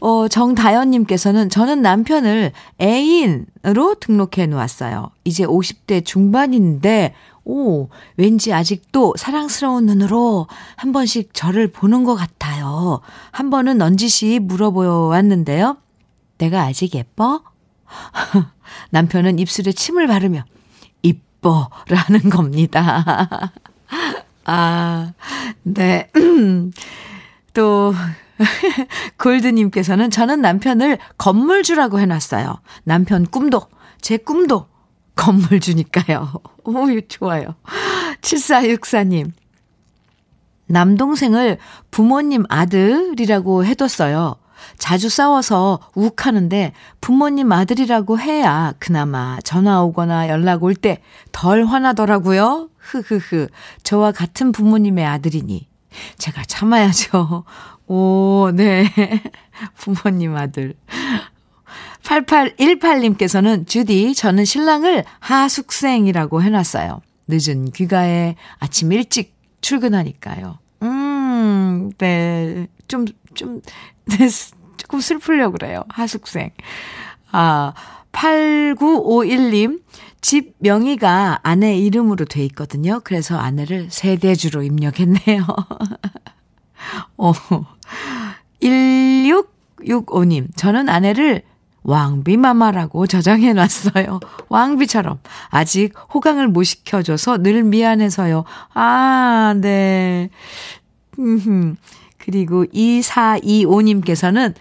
어, 0.00 0.28
정다연님께서는 0.28 1.50
저는 1.50 1.82
남편을 1.82 2.52
애인으로 2.80 3.96
등록해 4.00 4.46
놓았어요. 4.46 5.10
이제 5.24 5.44
50대 5.44 6.06
중반인데, 6.06 7.12
오, 7.44 7.88
왠지 8.16 8.54
아직도 8.54 9.14
사랑스러운 9.18 9.84
눈으로 9.84 10.46
한 10.76 10.92
번씩 10.92 11.34
저를 11.34 11.70
보는 11.70 12.04
것 12.04 12.14
같아요. 12.14 13.00
한 13.30 13.50
번은 13.50 13.76
넌지시 13.76 14.38
물어보았는데요. 14.42 15.76
내가 16.38 16.62
아직 16.62 16.94
예뻐? 16.94 17.42
남편은 18.88 19.38
입술에 19.38 19.72
침을 19.72 20.06
바르며, 20.06 20.44
이뻐, 21.02 21.68
라는 21.88 22.30
겁니다. 22.30 23.52
아, 24.46 25.12
네. 25.62 26.10
또, 27.52 27.92
골드님께서는 29.18 30.10
저는 30.10 30.40
남편을 30.40 30.98
건물주라고 31.18 32.00
해놨어요. 32.00 32.60
남편 32.84 33.26
꿈도, 33.26 33.62
제 34.00 34.16
꿈도 34.16 34.66
건물주니까요. 35.16 36.32
오, 36.64 37.00
좋아요. 37.08 37.54
7464님. 38.22 39.32
남동생을 40.66 41.58
부모님 41.90 42.44
아들이라고 42.48 43.64
해뒀어요. 43.64 44.36
자주 44.78 45.08
싸워서 45.08 45.80
욱하는데 45.94 46.72
부모님 47.00 47.50
아들이라고 47.50 48.18
해야 48.20 48.74
그나마 48.78 49.38
전화 49.42 49.82
오거나 49.82 50.28
연락 50.28 50.62
올 50.62 50.74
때 50.74 51.00
덜 51.32 51.64
화나더라고요. 51.64 52.68
흐흐흐. 52.78 53.48
저와 53.82 54.12
같은 54.12 54.52
부모님의 54.52 55.04
아들이니 55.04 55.66
제가 56.18 56.42
참아야죠. 56.44 57.44
오, 57.90 58.52
네. 58.54 58.84
부모님 59.74 60.36
아들. 60.36 60.74
8818님께서는 62.04 63.66
주디, 63.66 64.14
저는 64.14 64.44
신랑을 64.44 65.04
하숙생이라고 65.18 66.40
해놨어요. 66.40 67.02
늦은 67.26 67.72
귀가에 67.72 68.36
아침 68.60 68.92
일찍 68.92 69.34
출근하니까요. 69.60 70.60
음, 70.84 71.90
네. 71.98 72.68
좀, 72.86 73.06
좀, 73.34 73.60
네, 74.06 74.28
조금 74.76 75.00
슬프려고 75.00 75.58
그래요. 75.58 75.82
하숙생. 75.88 76.50
아, 77.32 77.72
8951님. 78.12 79.82
집 80.20 80.54
명의가 80.58 81.40
아내 81.42 81.76
이름으로 81.76 82.24
돼 82.26 82.44
있거든요. 82.44 83.00
그래서 83.02 83.36
아내를 83.36 83.88
세대주로 83.90 84.62
입력했네요. 84.62 85.44
어. 87.16 87.32
1665님. 88.62 90.48
저는 90.56 90.88
아내를 90.88 91.42
왕비마마라고 91.82 93.06
저장해 93.06 93.52
놨어요. 93.54 94.20
왕비처럼. 94.48 95.18
아직 95.48 95.94
호강을 96.12 96.48
못 96.48 96.64
시켜줘서 96.64 97.38
늘 97.38 97.62
미안해서요. 97.62 98.44
아, 98.74 99.54
네. 99.60 100.28
그리고 102.18 102.64
2425님께서는 102.66 104.54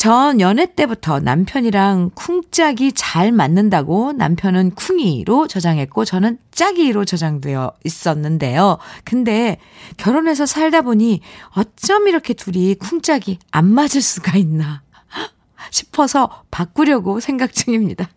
전 0.00 0.40
연애 0.40 0.64
때부터 0.64 1.20
남편이랑 1.20 2.12
쿵짝이 2.14 2.92
잘 2.94 3.32
맞는다고 3.32 4.14
남편은 4.14 4.70
쿵이로 4.70 5.46
저장했고 5.46 6.06
저는 6.06 6.38
짝이로 6.52 7.04
저장되어 7.04 7.74
있었는데요. 7.84 8.78
근데 9.04 9.58
결혼해서 9.98 10.46
살다 10.46 10.80
보니 10.80 11.20
어쩜 11.54 12.08
이렇게 12.08 12.32
둘이 12.32 12.76
쿵짝이 12.76 13.40
안 13.50 13.66
맞을 13.66 14.00
수가 14.00 14.38
있나 14.38 14.80
싶어서 15.70 16.44
바꾸려고 16.50 17.20
생각 17.20 17.52
중입니다. 17.52 18.08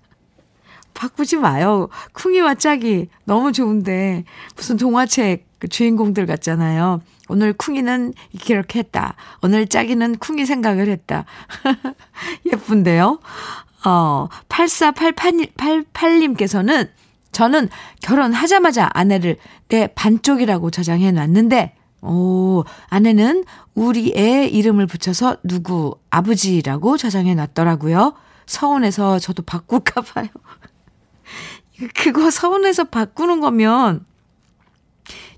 바꾸지 0.94 1.36
마요. 1.36 1.90
쿵이와 2.14 2.56
짝이 2.56 3.10
너무 3.26 3.52
좋은데 3.52 4.24
무슨 4.56 4.78
동화책 4.78 5.46
그 5.60 5.68
주인공들 5.68 6.28
같잖아요. 6.28 7.02
오늘 7.30 7.54
쿵이는 7.54 8.14
이렇게 8.48 8.80
했다. 8.80 9.16
오늘 9.42 9.68
짝이는 9.68 10.18
쿵이 10.18 10.46
생각을 10.46 10.90
했다. 10.90 11.24
예쁜데요? 12.52 13.20
어, 13.86 14.28
8488님께서는 14.50 16.90
저는 17.32 17.70
결혼하자마자 18.02 18.90
아내를 18.94 19.38
내 19.68 19.88
반쪽이라고 19.88 20.70
저장해 20.70 21.12
놨는데, 21.12 21.76
오, 22.02 22.64
아내는 22.90 23.46
우리 23.74 24.14
애 24.16 24.46
이름을 24.46 24.86
붙여서 24.88 25.38
누구 25.44 25.98
아버지라고 26.10 26.98
저장해 26.98 27.34
놨더라고요. 27.34 28.14
서운해서 28.46 29.20
저도 29.20 29.44
바꿀까 29.44 30.02
봐요. 30.02 30.28
그거 31.96 32.30
서운해서 32.30 32.84
바꾸는 32.86 33.40
거면 33.40 34.06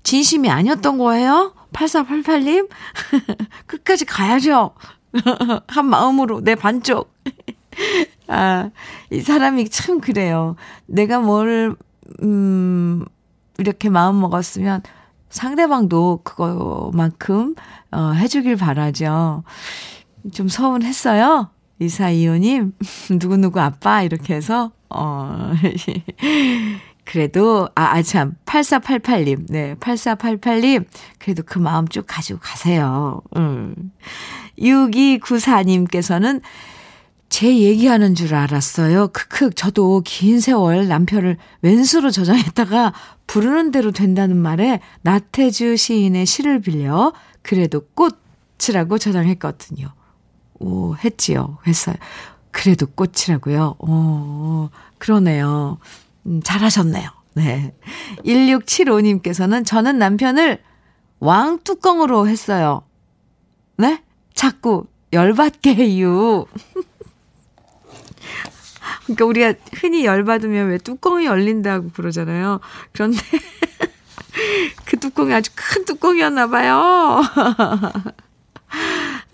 진심이 0.06 0.48
아니었던 0.48 0.98
거예요? 0.98 1.52
8488님? 1.72 2.68
끝까지 3.66 4.04
가야죠. 4.04 4.70
한 5.66 5.86
마음으로, 5.86 6.42
내 6.42 6.54
반쪽. 6.54 7.12
아, 8.28 8.70
이 9.10 9.20
사람이 9.20 9.68
참 9.68 9.98
그래요. 9.98 10.54
내가 10.86 11.18
뭘, 11.18 11.74
음, 12.22 13.04
이렇게 13.58 13.90
마음 13.90 14.20
먹었으면 14.20 14.82
상대방도 15.28 16.20
그거만큼, 16.22 17.56
어, 17.90 18.12
해주길 18.12 18.54
바라죠. 18.54 19.42
좀 20.32 20.46
서운했어요. 20.46 21.50
이사이호님, 21.80 22.74
누구누구 23.10 23.58
아빠, 23.58 24.02
이렇게 24.02 24.36
해서, 24.36 24.70
어, 24.88 25.50
그래도, 27.06 27.68
아, 27.76 27.96
아, 27.96 28.02
참, 28.02 28.34
8488님, 28.44 29.46
네, 29.48 29.74
8488님, 29.76 30.84
그래도 31.18 31.42
그 31.46 31.58
마음 31.58 31.86
쭉 31.88 32.04
가지고 32.06 32.40
가세요. 32.40 33.22
음. 33.36 33.92
6294님께서는 34.58 36.42
제 37.28 37.58
얘기하는 37.58 38.14
줄 38.14 38.34
알았어요. 38.34 39.08
크크, 39.08 39.50
저도 39.50 40.02
긴 40.04 40.40
세월 40.40 40.88
남편을 40.88 41.36
왼수로 41.62 42.10
저장했다가 42.10 42.92
부르는 43.26 43.70
대로 43.70 43.92
된다는 43.92 44.36
말에 44.36 44.80
나태주 45.02 45.76
시인의 45.76 46.26
시를 46.26 46.60
빌려 46.60 47.12
그래도 47.42 47.82
꽃이라고 47.94 48.98
저장했거든요. 48.98 49.88
오, 50.58 50.94
했지요. 50.96 51.58
했어요. 51.66 51.96
그래도 52.50 52.86
꽃이라고요. 52.86 53.76
오, 53.78 54.70
그러네요. 54.98 55.78
음, 56.26 56.42
잘하셨네요. 56.42 57.08
네. 57.34 57.74
1675님께서는 58.24 59.64
저는 59.64 59.98
남편을 59.98 60.58
왕뚜껑으로 61.20 62.28
했어요. 62.28 62.82
네? 63.76 64.02
자꾸 64.34 64.86
열받게 65.12 65.74
해요. 65.74 66.46
그러니까 69.04 69.24
우리가 69.24 69.54
흔히 69.74 70.04
열받으면 70.04 70.68
왜 70.70 70.78
뚜껑이 70.78 71.26
열린다고 71.26 71.90
그러잖아요. 71.90 72.60
그런데 72.92 73.18
그 74.84 74.98
뚜껑이 74.98 75.32
아주 75.32 75.50
큰 75.54 75.84
뚜껑이었나 75.84 76.48
봐요. 76.48 77.22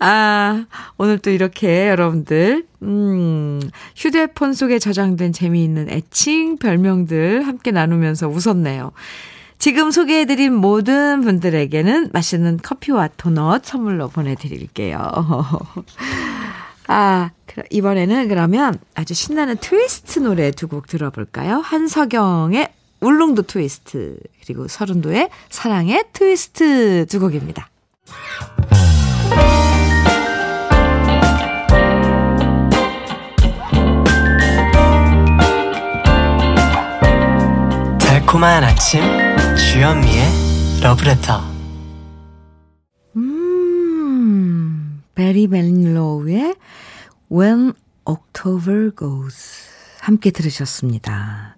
아, 0.05 0.65
오늘 0.97 1.17
또 1.17 1.29
이렇게 1.29 1.87
여러분들, 1.87 2.65
음, 2.81 3.61
휴대폰 3.95 4.53
속에 4.53 4.77
저장된 4.77 5.31
재미있는 5.31 5.89
애칭, 5.89 6.57
별명들 6.57 7.47
함께 7.47 7.71
나누면서 7.71 8.27
웃었네요. 8.27 8.91
지금 9.59 9.91
소개해드린 9.91 10.53
모든 10.53 11.21
분들에게는 11.21 12.09
맛있는 12.11 12.59
커피와 12.61 13.11
도넛 13.15 13.63
선물로 13.63 14.09
보내드릴게요. 14.09 14.99
아, 16.89 17.29
이번에는 17.69 18.27
그러면 18.27 18.77
아주 18.95 19.13
신나는 19.13 19.55
트위스트 19.61 20.19
노래 20.19 20.51
두 20.51 20.67
곡 20.67 20.87
들어볼까요? 20.87 21.59
한석영의 21.59 22.73
울릉도 22.99 23.43
트위스트, 23.43 24.17
그리고 24.43 24.67
설운도의 24.67 25.29
사랑의 25.49 26.03
트위스트 26.11 27.05
두 27.07 27.21
곡입니다. 27.21 27.69
달콤한 38.33 38.63
아침 38.63 38.99
주현미의 39.55 40.25
러브레터 40.81 41.39
음, 43.15 45.03
베리 45.13 45.45
멜로우의 45.45 46.55
When 47.31 47.73
October 48.05 48.91
Goes 48.97 49.69
함께 49.99 50.31
들으셨습니다. 50.31 51.57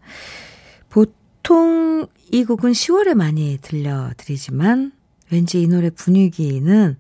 보통 0.89 2.07
이 2.33 2.43
곡은 2.43 2.73
10월에 2.73 3.13
많이 3.13 3.57
들려드리지만 3.61 4.91
왠지 5.31 5.61
이 5.61 5.67
노래 5.67 5.89
분위기는 5.89 6.97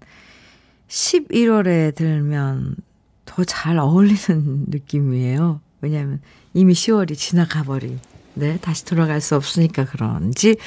11월에 0.87 1.93
들면 1.95 2.77
더 3.25 3.43
잘 3.43 3.77
어울리는 3.77 4.67
느낌이에요. 4.71 5.59
왜냐하면 5.81 6.21
이미 6.53 6.71
10월이 6.71 7.17
지나가 7.17 7.63
버린 7.63 7.99
네, 8.35 8.59
다시 8.61 8.85
돌아갈 8.85 9.21
수 9.21 9.35
없으니까 9.35 9.85
그런지 9.85 10.57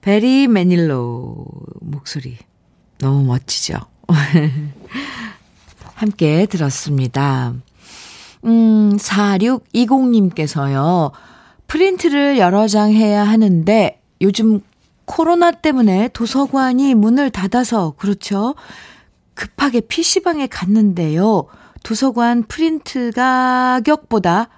베리 0.00 0.48
매닐로 0.48 1.46
목소리 1.80 2.36
너무 2.98 3.24
멋지죠. 3.24 3.78
함께 5.94 6.46
들었습니다. 6.46 7.54
음, 8.44 8.96
4620님께서요. 8.96 11.12
프린트를 11.66 12.38
여러 12.38 12.68
장 12.68 12.92
해야 12.92 13.24
하는데 13.24 14.00
요즘 14.20 14.60
코로나 15.04 15.50
때문에 15.50 16.08
도서관이 16.08 16.94
문을 16.94 17.30
닫아서 17.30 17.94
그렇죠. 17.96 18.54
급하게 19.34 19.80
PC방에 19.80 20.46
갔는데요. 20.46 21.46
도서관 21.82 22.44
프린트 22.44 23.12
가격보다, 23.12 24.48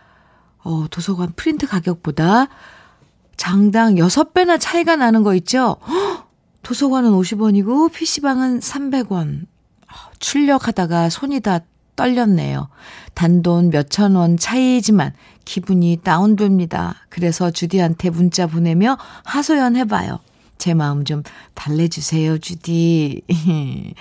어, 0.69 0.87
도서관 0.91 1.33
프린트 1.35 1.67
가격보다 1.67 2.49
장당 3.39 3.95
6배나 3.95 4.61
차이가 4.61 4.97
나는 4.97 5.23
거 5.23 5.35
있죠? 5.37 5.77
도서관은 6.63 7.11
50원이고 7.13 7.91
PC방은 7.91 8.61
300원. 8.61 9.47
출력하다가 10.19 11.09
손이 11.09 11.41
다 11.41 11.61
떨렸네요. 11.97 12.69
단돈 13.15 13.71
몇천 13.71 14.15
원 14.15 14.37
차이지만 14.37 15.15
기분이 15.47 16.01
다운됩니다. 16.05 16.97
그래서 17.09 17.51
주디한테 17.51 18.11
문자 18.11 18.47
보내며 18.47 18.99
하소연 19.25 19.75
해봐요. 19.77 20.19
제 20.59 20.75
마음 20.75 21.05
좀 21.05 21.23
달래주세요, 21.55 22.39
주디. 22.39 23.23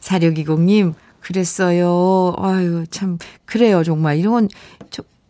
4620님, 0.00 0.94
그랬어요. 1.24 2.34
아유, 2.38 2.84
참, 2.90 3.18
그래요, 3.46 3.82
정말. 3.82 4.18
이런 4.18 4.32
건, 4.32 4.48
저, 4.48 4.83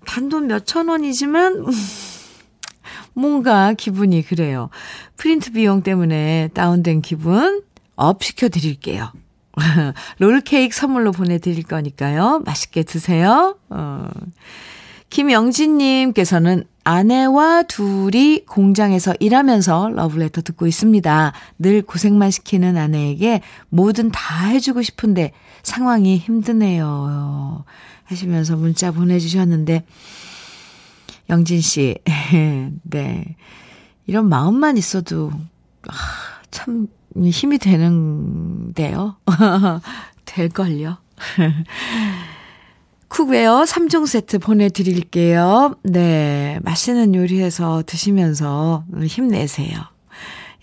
단돈 0.05 0.47
몇천 0.47 0.89
원이지만, 0.89 1.65
뭔가 3.15 3.73
기분이 3.73 4.23
그래요. 4.23 4.71
프린트 5.17 5.53
비용 5.53 5.83
때문에 5.83 6.51
다운된 6.55 7.01
기분 7.03 7.63
up 7.97 8.23
시켜드릴게요. 8.23 9.13
롤케이크 10.19 10.77
선물로 10.77 11.13
보내드릴 11.13 11.63
거니까요. 11.65 12.43
맛있게 12.45 12.83
드세요. 12.83 13.57
어. 13.71 14.09
김영진님께서는 15.11 16.65
아내와 16.83 17.63
둘이 17.63 18.45
공장에서 18.47 19.15
일하면서 19.21 19.91
러브레터 19.95 20.43
듣고 20.43 20.67
있습니다. 20.67 21.33
늘 21.59 21.83
고생만 21.83 22.31
시키는 22.31 22.77
아내에게 22.77 23.41
뭐든 23.71 24.11
다 24.11 24.47
해주고 24.47 24.83
싶은데 24.83 25.33
상황이 25.63 26.19
힘드네요. 26.19 27.65
하시면서 28.05 28.57
문자 28.57 28.91
보내주셨는데, 28.91 29.85
영진 31.31 31.61
씨, 31.61 31.97
네. 32.83 33.37
이런 34.07 34.29
마음만 34.29 34.77
있어도, 34.77 35.33
아, 35.89 35.95
참 36.51 36.89
힘이 37.17 37.59
되는데요. 37.59 39.17
될걸요. 40.25 40.99
cookware 43.09 43.63
3종 43.63 44.07
세트 44.07 44.41
보내드릴게요. 44.41 45.77
네. 45.85 46.59
맛있는 46.63 47.15
요리해서 47.15 47.85
드시면서 47.87 48.85
힘내세요. 49.07 49.79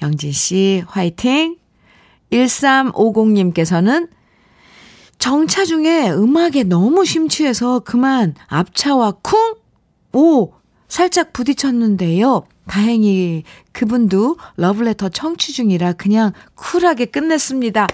영진 0.02 0.32
씨, 0.32 0.84
화이팅! 0.88 1.58
1350님께서는 2.32 4.10
정차 5.22 5.66
중에 5.66 6.10
음악에 6.10 6.64
너무 6.64 7.06
심취해서 7.06 7.82
그만 7.82 8.34
앞차와 8.48 9.12
쿵! 9.22 9.56
오! 10.14 10.54
살짝 10.88 11.32
부딪혔는데요. 11.32 12.48
다행히 12.68 13.44
그분도 13.72 14.38
러브레터 14.58 15.10
청취 15.10 15.54
중이라 15.54 15.94
그냥 15.94 16.34
쿨하게 16.56 17.06
끝냈습니다. 17.06 17.86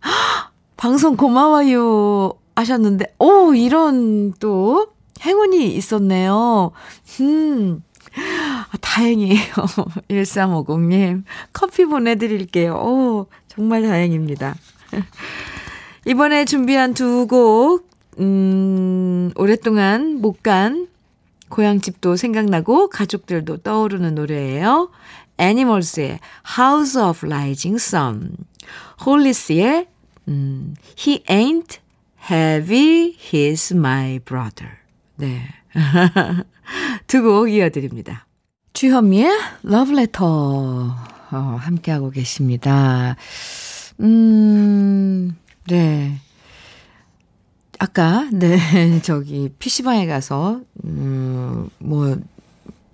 방송 0.78 1.18
고마워요. 1.18 2.32
하셨는데, 2.56 3.14
오, 3.18 3.52
이런 3.52 4.32
또 4.40 4.86
행운이 5.20 5.76
있었네요. 5.76 6.72
음, 7.20 7.82
다행이에요. 8.80 9.52
1350님. 10.08 11.24
커피 11.52 11.84
보내드릴게요. 11.84 12.72
오, 12.74 13.26
정말 13.48 13.82
다행입니다. 13.82 14.54
이번에 16.06 16.44
준비한 16.44 16.94
두 16.94 17.26
곡, 17.26 17.88
음, 18.20 19.30
오랫동안 19.36 20.20
못 20.20 20.42
간 20.42 20.88
고향집도 21.48 22.16
생각나고 22.16 22.88
가족들도 22.88 23.58
떠오르는 23.58 24.14
노래예요. 24.14 24.90
애니멀스의 25.38 26.18
House 26.58 27.00
of 27.00 27.24
Rising 27.26 27.76
Sun, 27.76 28.36
홀리스의 29.04 29.86
음, 30.28 30.74
He 30.98 31.22
Ain't 31.24 31.78
Heavy, 32.30 33.16
He's 33.16 33.74
My 33.76 34.18
Brother. 34.20 34.72
네. 35.16 35.42
두 37.06 37.22
곡 37.22 37.48
이어드립니다. 37.50 38.26
주현미의 38.72 39.30
Love 39.64 39.94
Letter 39.96 40.24
어, 40.24 41.56
함께하고 41.60 42.10
계십니다. 42.10 43.16
음, 44.00 45.36
네. 45.68 46.18
아까, 47.78 48.28
네, 48.32 48.58
저기, 49.02 49.50
PC방에 49.58 50.06
가서, 50.06 50.60
음, 50.84 51.68
뭐, 51.78 52.16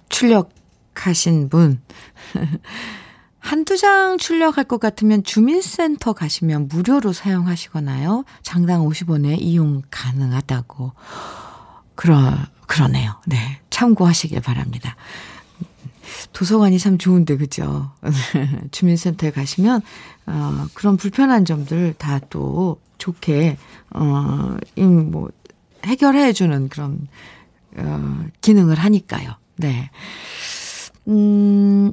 출력하신 0.08 1.48
분. 1.48 1.80
한두 3.38 3.78
장 3.78 4.18
출력할 4.18 4.64
것 4.64 4.78
같으면 4.78 5.24
주민센터 5.24 6.12
가시면 6.12 6.68
무료로 6.68 7.12
사용하시거나요. 7.12 8.24
장당 8.42 8.86
50원에 8.86 9.38
이용 9.40 9.82
가능하다고. 9.90 10.92
그러, 11.94 12.32
그러네요. 12.66 13.14
네. 13.26 13.60
참고하시길 13.70 14.40
바랍니다. 14.42 14.96
도서관이 16.32 16.78
참 16.78 16.98
좋은데, 16.98 17.36
그죠? 17.36 17.90
주민센터에 18.70 19.30
가시면, 19.30 19.82
어, 20.26 20.66
그런 20.74 20.96
불편한 20.96 21.44
점들 21.44 21.94
다 21.98 22.20
또 22.30 22.80
좋게, 22.98 23.56
어, 23.90 24.56
뭐, 24.76 25.30
해결해주는 25.84 26.68
그런, 26.68 27.08
어, 27.76 28.24
기능을 28.40 28.78
하니까요. 28.78 29.32
네. 29.56 29.90
음, 31.08 31.92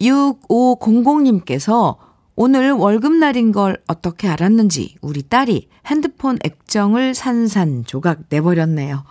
6500님께서 0.00 1.96
오늘 2.34 2.72
월급날인 2.72 3.52
걸 3.52 3.80
어떻게 3.86 4.28
알았는지 4.28 4.96
우리 5.00 5.22
딸이 5.22 5.68
핸드폰 5.86 6.38
액정을 6.44 7.14
산산조각 7.14 8.22
내버렸네요. 8.30 9.04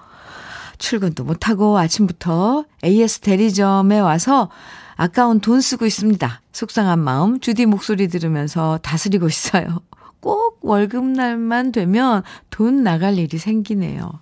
출근도 0.82 1.24
못하고 1.24 1.78
아침부터 1.78 2.66
AS 2.84 3.20
대리점에 3.20 4.00
와서 4.00 4.50
아까운 4.96 5.40
돈 5.40 5.62
쓰고 5.62 5.86
있습니다. 5.86 6.42
속상한 6.52 7.00
마음 7.00 7.40
주디 7.40 7.68
목소리 7.68 8.08
들으면서 8.08 8.80
다스리고 8.82 9.28
있어요. 9.28 9.80
꼭 10.20 10.60
월급날만 10.62 11.72
되면 11.72 12.24
돈 12.50 12.84
나갈 12.84 13.18
일이 13.18 13.38
생기네요. 13.38 14.20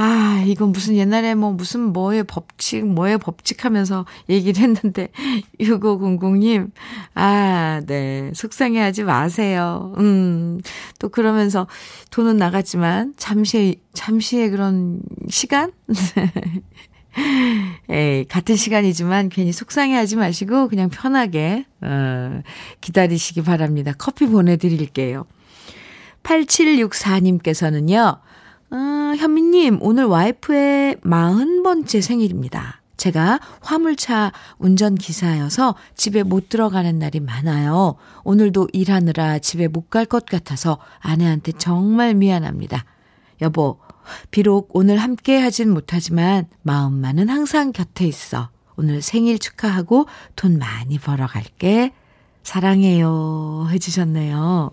아, 0.00 0.44
이건 0.46 0.70
무슨 0.70 0.94
옛날에 0.94 1.34
뭐 1.34 1.50
무슨 1.50 1.92
뭐의 1.92 2.22
법칙, 2.22 2.86
뭐의 2.86 3.18
법칙 3.18 3.64
하면서 3.64 4.06
얘기를 4.28 4.62
했는데, 4.62 5.08
6500님, 5.58 6.70
아, 7.16 7.80
네. 7.84 8.30
속상해 8.32 8.78
하지 8.78 9.02
마세요. 9.02 9.92
음, 9.98 10.60
또 11.00 11.08
그러면서 11.08 11.66
돈은 12.12 12.36
나갔지만, 12.36 13.14
잠시, 13.16 13.80
잠시의 13.92 14.50
그런 14.50 15.00
시간? 15.30 15.72
에이, 17.90 18.24
같은 18.26 18.54
시간이지만 18.54 19.30
괜히 19.30 19.50
속상해 19.50 19.96
하지 19.96 20.14
마시고, 20.14 20.68
그냥 20.68 20.90
편하게, 20.90 21.64
어, 21.80 22.42
기다리시기 22.80 23.42
바랍니다. 23.42 23.94
커피 23.98 24.28
보내드릴게요. 24.28 25.26
8764님께서는요, 26.22 28.27
아, 28.70 29.14
현미님, 29.16 29.78
오늘 29.80 30.04
와이프의 30.04 30.96
40번째 30.96 32.02
생일입니다. 32.02 32.82
제가 32.96 33.38
화물차 33.60 34.32
운전 34.58 34.96
기사여서 34.96 35.76
집에 35.94 36.22
못 36.24 36.48
들어가는 36.48 36.98
날이 36.98 37.20
많아요. 37.20 37.94
오늘도 38.24 38.68
일하느라 38.72 39.38
집에 39.38 39.68
못 39.68 39.88
갈 39.88 40.04
것 40.04 40.26
같아서 40.26 40.78
아내한테 40.98 41.52
정말 41.52 42.14
미안합니다. 42.14 42.84
여보, 43.40 43.78
비록 44.30 44.70
오늘 44.72 44.98
함께 44.98 45.38
하진 45.38 45.70
못하지만 45.72 46.46
마음만은 46.62 47.28
항상 47.28 47.72
곁에 47.72 48.04
있어. 48.04 48.50
오늘 48.76 49.00
생일 49.00 49.38
축하하고 49.38 50.06
돈 50.34 50.58
많이 50.58 50.98
벌어 50.98 51.26
갈게. 51.26 51.92
사랑해요. 52.42 53.68
해주셨네요. 53.70 54.72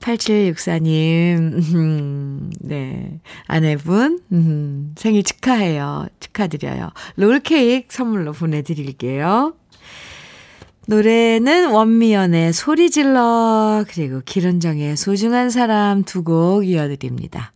8764님, 0.00 1.74
음, 1.74 2.50
네. 2.60 3.20
아내분, 3.46 4.20
음, 4.32 4.94
생일 4.98 5.22
축하해요. 5.22 6.06
축하드려요. 6.20 6.90
롤케이크 7.16 7.86
선물로 7.94 8.32
보내드릴게요. 8.32 9.54
노래는 10.86 11.70
원미연의 11.70 12.52
소리 12.52 12.90
질러, 12.90 13.84
그리고 13.88 14.20
기른정의 14.24 14.96
소중한 14.96 15.50
사람 15.50 16.02
두 16.02 16.24
곡 16.24 16.66
이어드립니다. 16.66 17.52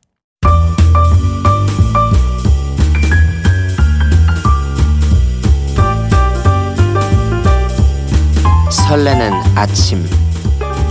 설레는 8.70 9.32
아침, 9.56 10.04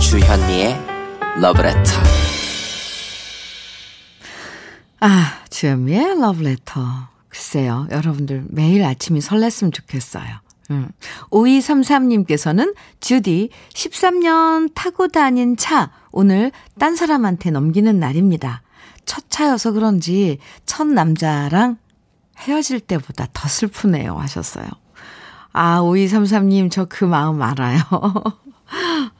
주현미의 0.00 0.93
러브레터 1.36 1.80
아, 5.00 5.42
주현미의 5.50 6.18
러브레터. 6.20 6.80
글쎄요, 7.28 7.86
여러분들 7.90 8.44
매일 8.48 8.84
아침이 8.84 9.20
설렜으면 9.20 9.72
좋겠어요. 9.72 10.24
음. 10.70 10.88
5233님께서는 11.30 12.74
주디 13.00 13.50
13년 13.74 14.70
타고 14.74 15.08
다닌 15.08 15.56
차 15.58 15.90
오늘 16.10 16.52
딴 16.78 16.96
사람한테 16.96 17.50
넘기는 17.50 17.98
날입니다. 17.98 18.62
첫 19.04 19.28
차여서 19.28 19.72
그런지 19.72 20.38
첫 20.64 20.86
남자랑 20.86 21.76
헤어질 22.38 22.80
때보다 22.80 23.26
더 23.34 23.46
슬프네요 23.48 24.16
하셨어요. 24.16 24.66
아, 25.52 25.82
5233님 25.82 26.70
저 26.70 26.86
그 26.88 27.04
마음 27.04 27.42
알아요. 27.42 27.80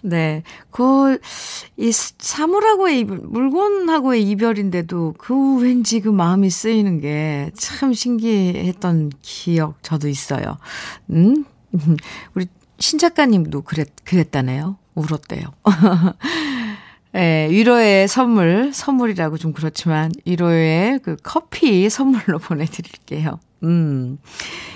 네. 0.06 0.42
그, 0.70 1.18
이 1.78 1.90
사물하고의 1.92 3.04
물건하고의 3.04 4.22
이별인데도 4.30 5.14
그 5.16 5.56
왠지 5.62 6.00
그 6.00 6.10
마음이 6.10 6.50
쓰이는 6.50 7.00
게 7.00 7.50
참 7.56 7.92
신기했던 7.92 9.12
기억 9.22 9.82
저도 9.82 10.08
있어요. 10.08 10.58
음? 11.10 11.44
우리 12.34 12.46
신 12.78 12.98
작가님도 12.98 13.62
그랬, 13.62 13.88
그랬다네요. 14.04 14.76
울었대요. 14.94 15.42
예, 17.16 17.48
위로의 17.50 18.08
선물, 18.08 18.72
선물이라고 18.72 19.38
좀 19.38 19.52
그렇지만, 19.52 20.10
위로의 20.24 20.98
그 21.00 21.16
커피 21.22 21.88
선물로 21.88 22.38
보내드릴게요. 22.42 23.38
음. 23.62 24.18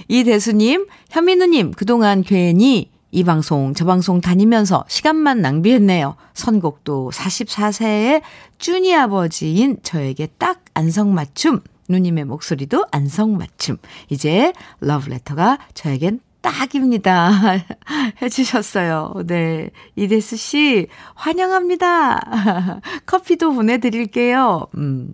이대수님, 0.07 0.87
현민우님, 1.11 1.72
그동안 1.72 2.22
괜히 2.22 2.91
이 3.11 3.25
방송, 3.25 3.73
저 3.75 3.85
방송 3.85 4.21
다니면서 4.21 4.85
시간만 4.89 5.41
낭비했네요. 5.41 6.17
선곡도 6.35 7.11
44세의 7.13 8.23
쭈니 8.59 8.95
아버지인 8.95 9.79
저에게 9.83 10.29
딱 10.39 10.63
안성맞춤. 10.75 11.61
누님의 11.89 12.27
목소리도 12.27 12.85
안성맞춤. 12.91 13.79
이제 14.11 14.53
러브레터가 14.81 15.59
저에겐 15.73 16.21
딱입니다. 16.51 17.30
해주셨어요. 18.22 19.14
네. 19.26 19.70
이데스 19.96 20.36
씨, 20.36 20.86
환영합니다. 21.14 22.80
커피도 23.07 23.53
보내드릴게요. 23.53 24.66
음. 24.76 25.12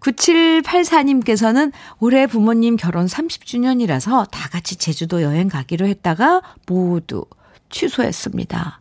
9784님께서는 0.00 1.72
올해 1.98 2.26
부모님 2.26 2.76
결혼 2.76 3.06
30주년이라서 3.06 4.30
다 4.30 4.48
같이 4.48 4.76
제주도 4.76 5.22
여행 5.22 5.48
가기로 5.48 5.86
했다가 5.86 6.42
모두 6.66 7.24
취소했습니다. 7.68 8.80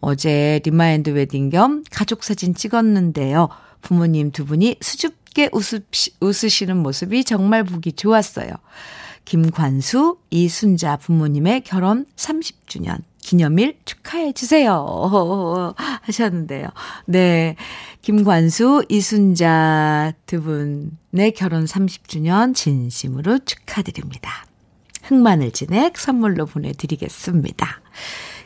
어제 0.00 0.60
remind 0.64 1.10
wedding 1.10 1.50
겸 1.50 1.82
가족 1.90 2.24
사진 2.24 2.54
찍었는데요. 2.54 3.48
부모님 3.80 4.32
두 4.32 4.44
분이 4.44 4.76
수줍게 4.80 5.50
웃으시는 6.20 6.76
모습이 6.76 7.24
정말 7.24 7.64
보기 7.64 7.92
좋았어요. 7.92 8.50
김관수, 9.24 10.18
이순자 10.30 10.96
부모님의 10.98 11.62
결혼 11.62 12.06
30주년 12.16 12.98
기념일 13.22 13.78
축하해 13.84 14.32
주세요. 14.32 15.74
하셨는데요. 16.02 16.68
네. 17.06 17.56
김관수, 18.02 18.84
이순자 18.88 20.12
두 20.26 20.42
분의 20.42 21.32
결혼 21.34 21.64
30주년 21.64 22.54
진심으로 22.54 23.38
축하드립니다. 23.40 24.44
흑마늘 25.04 25.52
진액 25.52 25.98
선물로 25.98 26.46
보내드리겠습니다. 26.46 27.80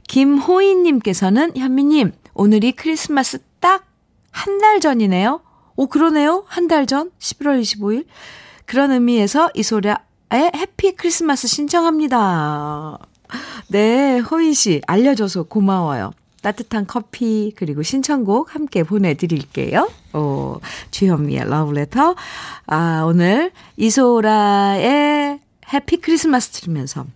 김호인님께서는 0.06 1.56
현미님, 1.56 2.12
오늘이 2.34 2.72
크리스마스 2.72 3.38
딱 3.60 3.88
한 4.32 4.58
달 4.60 4.80
전이네요. 4.80 5.40
오, 5.76 5.86
그러네요. 5.86 6.44
한 6.46 6.68
달 6.68 6.86
전, 6.86 7.10
11월 7.18 7.60
25일. 7.60 8.06
그런 8.66 8.92
의미에서 8.92 9.50
이소라 9.54 9.98
의 10.30 10.50
해피 10.54 10.92
크리스마스 10.96 11.48
신청합니다. 11.48 12.98
네, 13.68 14.18
호인 14.18 14.52
씨, 14.52 14.80
알려줘서 14.86 15.44
고마워요. 15.44 16.12
따뜻한 16.42 16.86
커피, 16.86 17.52
그리고 17.56 17.82
신청곡 17.82 18.54
함께 18.54 18.82
보내드릴게요. 18.82 19.90
오, 20.14 20.60
주현미의 20.90 21.48
러브레터. 21.48 22.14
아, 22.66 23.04
오늘 23.06 23.50
이소라의 23.76 25.40
해피 25.72 25.96
크리스마스 25.98 26.50
들으면서 26.50 27.06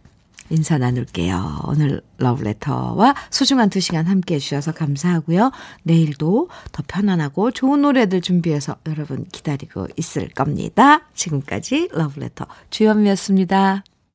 인사 0.53 0.78
나눌게요. 0.78 1.62
오늘 1.66 2.03
러브레터와 2.18 3.14
소중한 3.30 3.70
두 3.70 3.80
시간 3.80 4.07
함께 4.07 4.34
해주셔서 4.36 4.72
감사하고요. 4.72 5.50
내일도 5.82 6.48
더 6.70 6.82
편안하고 6.86 7.50
좋은 7.50 7.82
노래들 7.82 8.20
준비해서 8.20 8.76
여러분 8.86 9.24
기다리고 9.32 9.88
있을 9.96 10.28
겁니다. 10.28 11.09
지금까지 11.14 11.88
러브레터 11.92 12.46
주현미였습니다. 12.70 13.84